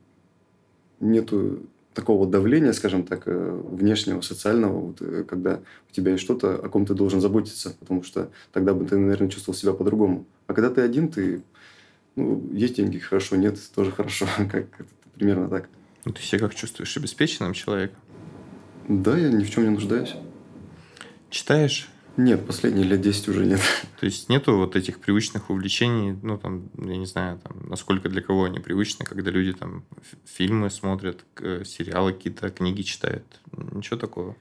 нету 1.00 1.60
такого 1.94 2.26
давления, 2.26 2.72
скажем 2.72 3.04
так, 3.04 3.22
э, 3.26 3.60
внешнего, 3.70 4.20
социального, 4.20 4.78
вот, 4.78 5.00
э, 5.00 5.24
когда 5.24 5.60
у 5.90 5.92
тебя 5.92 6.12
есть 6.12 6.22
что-то, 6.22 6.56
о 6.56 6.68
ком 6.68 6.84
ты 6.84 6.92
должен 6.92 7.22
заботиться, 7.22 7.74
потому 7.80 8.02
что 8.02 8.30
тогда 8.52 8.74
бы 8.74 8.84
ты, 8.84 8.98
наверное, 8.98 9.30
чувствовал 9.30 9.56
себя 9.56 9.72
по-другому. 9.72 10.26
А 10.46 10.52
когда 10.52 10.68
ты 10.68 10.82
один, 10.82 11.08
ты, 11.08 11.42
ну, 12.14 12.46
есть 12.52 12.76
деньги, 12.76 12.98
хорошо, 12.98 13.36
нет, 13.36 13.58
тоже 13.74 13.92
хорошо, 13.92 14.26
как 14.52 14.66
примерно 15.14 15.48
так. 15.48 15.70
Ну, 16.04 16.12
ты 16.12 16.20
себя 16.20 16.40
как 16.40 16.54
чувствуешь? 16.54 16.94
Обеспеченным 16.96 17.54
человеком? 17.54 17.98
Да, 18.88 19.16
я 19.16 19.30
ни 19.30 19.42
в 19.42 19.50
чем 19.50 19.64
не 19.64 19.70
нуждаюсь. 19.70 20.14
Читаешь? 21.30 21.88
Нет, 22.16 22.46
последние 22.46 22.86
лет 22.86 23.00
10 23.00 23.28
уже 23.28 23.44
нет. 23.44 23.60
То 24.00 24.06
есть 24.06 24.28
нету 24.28 24.56
вот 24.56 24.74
этих 24.74 25.00
привычных 25.00 25.50
увлечений, 25.50 26.16
ну 26.22 26.38
там, 26.38 26.70
я 26.78 26.96
не 26.96 27.06
знаю, 27.06 27.38
там, 27.42 27.68
насколько 27.68 28.08
для 28.08 28.22
кого 28.22 28.44
они 28.44 28.58
привычны, 28.58 29.04
когда 29.04 29.30
люди 29.30 29.52
там 29.52 29.84
фильмы 30.24 30.70
смотрят, 30.70 31.24
сериалы 31.64 32.12
какие-то, 32.12 32.50
книги 32.50 32.82
читают. 32.82 33.24
Ничего 33.72 33.98
такого. 33.98 34.34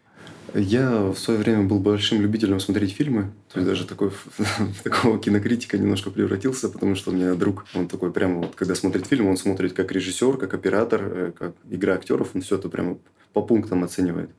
Я 0.53 1.11
в 1.11 1.17
свое 1.17 1.39
время 1.39 1.63
был 1.63 1.79
большим 1.79 2.21
любителем 2.21 2.61
смотреть 2.61 2.93
фильмы. 2.93 3.31
То 3.51 3.59
есть 3.59 3.69
даже 3.69 3.85
такой, 3.85 4.11
такого 4.83 5.19
кинокритика 5.19 5.77
немножко 5.77 6.11
превратился, 6.11 6.69
потому 6.69 6.95
что 6.95 7.11
у 7.11 7.13
меня 7.13 7.33
друг, 7.35 7.65
он 7.73 7.89
такой 7.89 8.11
прямо 8.11 8.41
вот, 8.41 8.55
когда 8.55 8.73
смотрит 8.73 9.05
фильм, 9.05 9.27
он 9.27 9.35
смотрит 9.35 9.73
как 9.73 9.91
режиссер, 9.91 10.38
как 10.38 10.53
оператор, 10.53 11.01
э, 11.03 11.31
как 11.38 11.55
игра 11.69 11.95
актеров, 11.95 12.31
он 12.35 12.41
все 12.41 12.55
это 12.55 12.69
прямо 12.69 12.97
по 13.33 13.41
пунктам 13.41 13.83
оценивает. 13.83 14.29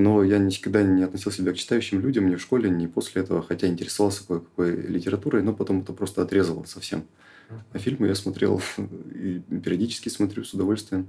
Но 0.00 0.24
я 0.24 0.38
никогда 0.38 0.82
не 0.82 1.02
относил 1.02 1.30
себя 1.30 1.52
к 1.52 1.56
читающим 1.56 2.00
людям 2.00 2.30
ни 2.30 2.36
в 2.36 2.40
школе, 2.40 2.70
ни 2.70 2.86
после 2.86 3.20
этого, 3.20 3.42
хотя 3.42 3.66
интересовался 3.66 4.26
кое-какой 4.26 4.74
литературой, 4.74 5.42
но 5.42 5.52
потом 5.52 5.80
это 5.80 5.92
просто 5.92 6.22
отрезал 6.22 6.64
совсем. 6.64 7.04
А 7.72 7.78
фильмы 7.78 8.06
я 8.08 8.14
смотрел 8.14 8.62
и 9.14 9.42
периодически 9.62 10.08
смотрю 10.08 10.44
с 10.44 10.54
удовольствием. 10.54 11.06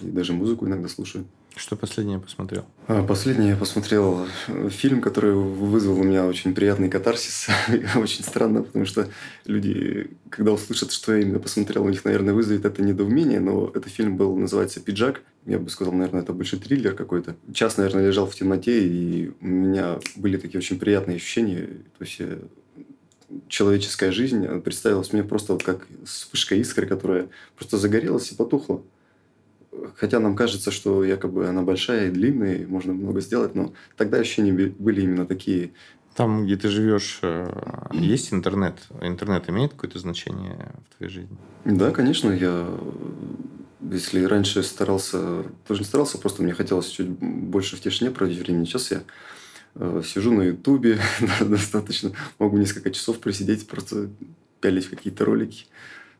И 0.00 0.10
даже 0.10 0.34
музыку 0.34 0.66
иногда 0.66 0.88
слушаю. 0.88 1.24
Что 1.56 1.76
последнее 1.76 2.18
посмотрел? 2.18 2.64
А, 2.88 3.04
последнее 3.04 3.50
я 3.50 3.56
посмотрел 3.56 4.26
э, 4.48 4.68
фильм, 4.70 5.00
который 5.00 5.34
вызвал 5.34 6.00
у 6.00 6.02
меня 6.02 6.26
очень 6.26 6.52
приятный 6.52 6.88
катарсис. 6.88 7.48
очень 7.94 8.24
странно, 8.24 8.64
потому 8.64 8.84
что 8.86 9.08
люди, 9.46 10.10
когда 10.30 10.50
услышат, 10.50 10.90
что 10.90 11.14
я 11.14 11.22
именно 11.22 11.38
посмотрел, 11.38 11.84
у 11.84 11.88
них, 11.88 12.04
наверное, 12.04 12.34
вызовет 12.34 12.64
это 12.64 12.82
недоумение. 12.82 13.38
Но 13.38 13.70
этот 13.72 13.92
фильм 13.92 14.16
был, 14.16 14.36
называется 14.36 14.80
«Пиджак». 14.80 15.22
Я 15.46 15.60
бы 15.60 15.70
сказал, 15.70 15.94
наверное, 15.94 16.22
это 16.22 16.32
больше 16.32 16.58
триллер 16.58 16.94
какой-то. 16.94 17.36
Час, 17.52 17.76
наверное, 17.76 18.08
лежал 18.08 18.26
в 18.26 18.34
темноте, 18.34 18.84
и 18.84 19.32
у 19.40 19.46
меня 19.46 20.00
были 20.16 20.38
такие 20.38 20.58
очень 20.58 20.80
приятные 20.80 21.16
ощущения. 21.16 21.66
То 21.98 22.04
есть 22.04 22.16
э, 22.18 22.38
человеческая 23.46 24.10
жизнь 24.10 24.44
представилась 24.60 25.12
мне 25.12 25.22
просто 25.22 25.52
вот 25.52 25.62
как 25.62 25.86
вспышка 26.04 26.56
искры, 26.56 26.86
которая 26.86 27.28
просто 27.56 27.78
загорелась 27.78 28.32
и 28.32 28.34
потухла 28.34 28.82
хотя 29.96 30.20
нам 30.20 30.36
кажется, 30.36 30.70
что 30.70 31.04
якобы 31.04 31.46
она 31.46 31.62
большая 31.62 32.08
и 32.08 32.10
длинная, 32.10 32.56
и 32.56 32.66
можно 32.66 32.92
много 32.92 33.20
сделать, 33.20 33.54
но 33.54 33.72
тогда 33.96 34.18
ощущения 34.18 34.52
были 34.52 35.02
именно 35.02 35.26
такие. 35.26 35.72
Там, 36.14 36.44
где 36.44 36.56
ты 36.56 36.68
живешь, 36.68 37.18
э, 37.22 37.52
есть 37.92 38.32
интернет? 38.32 38.76
Интернет 39.00 39.48
имеет 39.50 39.72
какое-то 39.72 39.98
значение 39.98 40.72
в 40.88 40.96
твоей 40.96 41.12
жизни? 41.12 41.36
Да, 41.64 41.90
конечно. 41.90 42.30
Я, 42.30 42.68
если 43.90 44.22
раньше 44.24 44.62
старался, 44.62 45.44
тоже 45.66 45.80
не 45.80 45.86
старался, 45.86 46.18
просто 46.18 46.42
мне 46.42 46.52
хотелось 46.52 46.86
чуть 46.86 47.08
больше 47.08 47.76
в 47.76 47.80
тишине 47.80 48.12
проводить 48.12 48.38
времени. 48.38 48.64
Сейчас 48.64 48.92
я 48.92 49.02
Э, 49.76 50.02
сижу 50.04 50.32
на 50.32 50.42
Ютубе 50.42 50.98
достаточно. 51.40 52.12
Могу 52.38 52.56
несколько 52.58 52.90
часов 52.90 53.18
просидеть, 53.18 53.66
просто 53.66 54.08
пялить 54.60 54.88
какие-то 54.88 55.24
ролики 55.24 55.66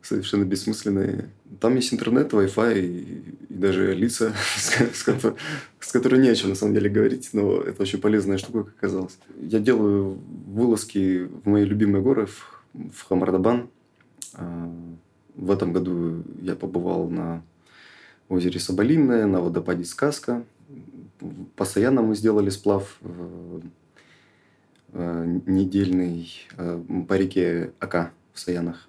совершенно 0.04 0.44
бессмысленные. 0.44 1.30
Там 1.60 1.76
есть 1.76 1.92
интернет, 1.92 2.32
Wi-Fi 2.32 2.80
и, 2.80 3.22
и 3.48 3.54
даже 3.54 3.94
лица, 3.94 4.34
с, 4.56 4.70
с, 4.70 5.34
с 5.80 5.92
которой 5.92 6.20
не 6.20 6.28
о 6.28 6.34
чем 6.34 6.50
на 6.50 6.54
самом 6.54 6.74
деле 6.74 6.90
говорить, 6.90 7.30
но 7.32 7.60
это 7.60 7.82
очень 7.82 8.00
полезная 8.00 8.38
штука, 8.38 8.64
как 8.64 8.74
оказалось. 8.76 9.18
Я 9.40 9.60
делаю 9.60 10.20
вылазки 10.46 11.24
в 11.24 11.48
мои 11.48 11.64
любимые 11.64 12.02
горы, 12.02 12.26
в, 12.26 12.64
в 12.74 13.08
Хамардабан. 13.08 13.70
А, 14.34 14.70
в 15.34 15.50
этом 15.50 15.72
году 15.72 16.22
я 16.42 16.54
побывал 16.54 17.08
на 17.08 17.42
озере 18.28 18.60
Соболинное, 18.60 19.26
на 19.26 19.40
водопаде 19.40 19.84
Сказка. 19.84 20.44
Постоянно 21.56 22.02
мы 22.02 22.14
сделали 22.14 22.50
сплав 22.50 22.98
э, 24.92 25.40
недельный 25.46 26.30
э, 26.56 26.82
по 27.08 27.14
реке 27.14 27.72
Ака 27.80 28.12
в 28.32 28.40
Саянах 28.40 28.88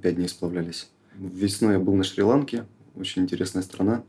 пять 0.00 0.16
дней 0.16 0.28
сплавлялись. 0.28 0.90
Весной 1.14 1.74
я 1.74 1.78
был 1.78 1.94
на 1.94 2.04
Шри-Ланке. 2.04 2.64
Очень 2.94 3.22
интересная 3.22 3.62
страна. 3.62 4.04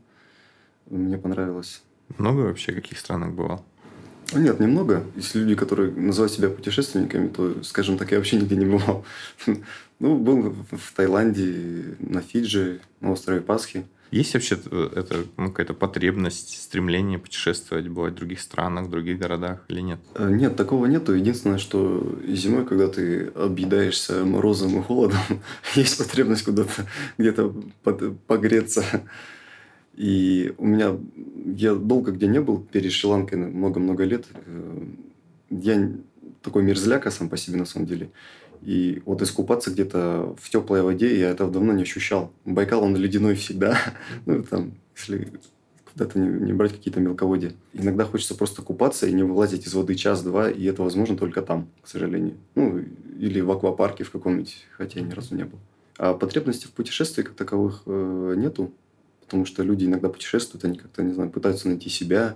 Мне 0.88 1.18
понравилось. 1.18 1.82
Много 2.18 2.40
вообще 2.40 2.72
каких 2.72 2.98
странах 2.98 3.32
бывал? 3.32 3.64
Нет, 4.32 4.58
немного. 4.58 5.04
Если 5.16 5.38
люди, 5.38 5.54
которые 5.54 5.92
называют 5.92 6.32
себя 6.32 6.48
путешественниками, 6.48 7.28
то, 7.28 7.62
скажем 7.62 7.98
так, 7.98 8.10
я 8.10 8.18
вообще 8.18 8.36
нигде 8.36 8.56
не 8.56 8.66
бывал. 8.66 9.04
Ну, 10.00 10.18
был 10.18 10.54
в 10.72 10.92
Таиланде, 10.94 11.96
на 12.00 12.20
Фиджи, 12.20 12.80
на 13.00 13.12
острове 13.12 13.40
Пасхи. 13.40 13.86
Есть 14.14 14.34
вообще 14.34 14.56
э, 14.70 14.90
это 14.94 15.24
ну, 15.36 15.48
какая-то 15.48 15.74
потребность, 15.74 16.62
стремление 16.62 17.18
путешествовать, 17.18 17.88
бывать 17.88 18.12
в 18.12 18.16
других 18.16 18.40
странах, 18.40 18.86
в 18.86 18.90
других 18.90 19.18
городах 19.18 19.64
или 19.66 19.80
нет? 19.80 19.98
Э, 20.14 20.30
нет, 20.30 20.54
такого 20.54 20.86
нету. 20.86 21.14
Единственное, 21.14 21.58
что 21.58 22.16
зимой, 22.28 22.64
когда 22.64 22.86
ты 22.86 23.26
объедаешься 23.34 24.24
морозом 24.24 24.78
и 24.78 24.82
холодом, 24.84 25.18
есть 25.74 25.98
потребность 25.98 26.44
куда-то 26.44 26.86
где-то 27.18 27.52
погреться. 28.28 28.84
И 29.96 30.54
у 30.58 30.66
меня... 30.66 30.96
Я 31.46 31.74
долго 31.74 32.12
где 32.12 32.28
не 32.28 32.40
был, 32.40 32.58
перед 32.58 32.92
Шри-Ланкой 32.92 33.38
много-много 33.38 34.04
лет. 34.04 34.26
Э, 34.46 34.80
я 35.50 35.90
такой 36.40 36.62
мерзляка 36.62 37.10
сам 37.10 37.28
по 37.28 37.36
себе, 37.36 37.56
на 37.56 37.66
самом 37.66 37.86
деле. 37.86 38.10
И 38.64 39.02
вот 39.04 39.20
искупаться 39.22 39.70
где-то 39.70 40.34
в 40.40 40.50
теплой 40.50 40.82
воде 40.82 41.18
я 41.18 41.30
этого 41.30 41.50
давно 41.50 41.72
не 41.72 41.82
ощущал. 41.82 42.32
Байкал, 42.44 42.82
он 42.82 42.96
ледяной 42.96 43.34
всегда. 43.34 43.78
ну, 44.26 44.42
там, 44.42 44.74
если 44.96 45.30
куда-то 45.92 46.18
не, 46.18 46.28
не 46.28 46.52
брать 46.52 46.72
какие-то 46.72 47.00
мелководья. 47.00 47.52
Иногда 47.72 48.04
хочется 48.04 48.34
просто 48.34 48.62
купаться 48.62 49.06
и 49.06 49.12
не 49.12 49.22
вылазить 49.22 49.66
из 49.66 49.74
воды 49.74 49.94
час-два, 49.94 50.50
и 50.50 50.64
это 50.64 50.82
возможно 50.82 51.16
только 51.16 51.40
там, 51.40 51.68
к 51.82 51.88
сожалению. 51.88 52.34
Ну, 52.54 52.82
или 53.18 53.40
в 53.40 53.50
аквапарке 53.50 54.02
в 54.04 54.10
каком-нибудь, 54.10 54.66
хотя 54.76 55.00
я 55.00 55.06
ни 55.06 55.12
разу 55.12 55.36
не 55.36 55.44
был. 55.44 55.58
А 55.96 56.14
потребностей 56.14 56.66
в 56.66 56.72
путешествии 56.72 57.22
как 57.22 57.34
таковых 57.34 57.82
э, 57.86 58.34
нету, 58.36 58.72
потому 59.20 59.46
что 59.46 59.62
люди 59.62 59.84
иногда 59.84 60.08
путешествуют, 60.08 60.64
они 60.64 60.78
как-то, 60.78 61.02
не 61.02 61.12
знаю, 61.12 61.30
пытаются 61.30 61.68
найти 61.68 61.88
себя, 61.88 62.34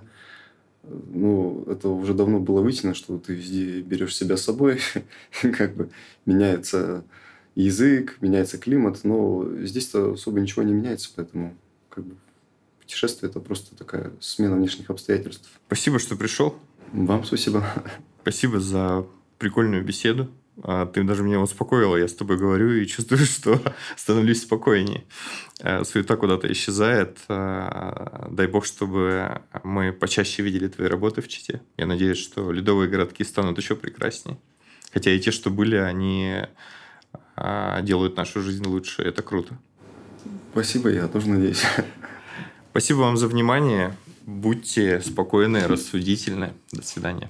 ну, 0.83 1.63
это 1.67 1.89
уже 1.89 2.13
давно 2.13 2.39
было 2.39 2.61
вытянуто, 2.61 2.97
что 2.97 3.17
ты 3.17 3.33
везде 3.33 3.81
берешь 3.81 4.15
себя 4.15 4.37
с 4.37 4.43
собой, 4.43 4.79
как 5.57 5.75
бы 5.75 5.89
меняется 6.25 7.03
язык, 7.55 8.17
меняется 8.21 8.57
климат, 8.57 9.01
но 9.03 9.47
здесь-то 9.61 10.13
особо 10.13 10.39
ничего 10.39 10.63
не 10.63 10.73
меняется, 10.73 11.09
поэтому 11.15 11.55
как 11.89 12.05
бы 12.05 12.15
путешествие 12.79 13.29
это 13.29 13.39
просто 13.39 13.75
такая 13.75 14.11
смена 14.19 14.55
внешних 14.55 14.89
обстоятельств. 14.89 15.49
Спасибо, 15.67 15.99
что 15.99 16.15
пришел. 16.15 16.55
Вам 16.91 17.23
спасибо. 17.23 17.65
Спасибо 18.21 18.59
за 18.59 19.05
прикольную 19.37 19.83
беседу. 19.83 20.29
А, 20.63 20.85
ты 20.85 21.03
даже 21.03 21.23
меня 21.23 21.39
успокоила, 21.39 21.95
я 21.95 22.07
с 22.07 22.13
тобой 22.13 22.37
говорю 22.37 22.71
и 22.71 22.85
чувствую, 22.85 23.19
что 23.25 23.61
становлюсь 23.95 24.41
спокойнее. 24.41 25.03
Э, 25.59 25.83
суета 25.83 26.15
куда-то 26.15 26.51
исчезает. 26.51 27.19
Э, 27.27 28.27
дай 28.29 28.47
бог, 28.47 28.65
чтобы 28.65 29.41
мы 29.63 29.91
почаще 29.93 30.43
видели 30.43 30.67
твои 30.67 30.87
работы 30.87 31.21
в 31.21 31.27
Чите. 31.27 31.61
Я 31.77 31.85
надеюсь, 31.85 32.17
что 32.17 32.51
ледовые 32.51 32.89
городки 32.89 33.23
станут 33.23 33.57
еще 33.57 33.75
прекраснее. 33.75 34.37
Хотя 34.93 35.11
и 35.11 35.19
те, 35.19 35.31
что 35.31 35.49
были, 35.49 35.75
они 35.75 36.43
э, 37.35 37.79
делают 37.83 38.17
нашу 38.17 38.41
жизнь 38.41 38.65
лучше. 38.65 39.01
Это 39.03 39.21
круто. 39.21 39.57
Спасибо, 40.51 40.89
я 40.89 41.07
тоже 41.07 41.29
надеюсь. 41.29 41.63
Спасибо 42.71 42.99
вам 42.99 43.17
за 43.17 43.27
внимание. 43.27 43.95
Будьте 44.25 45.01
спокойны, 45.01 45.67
рассудительны. 45.67 46.53
До 46.71 46.83
свидания. 46.83 47.29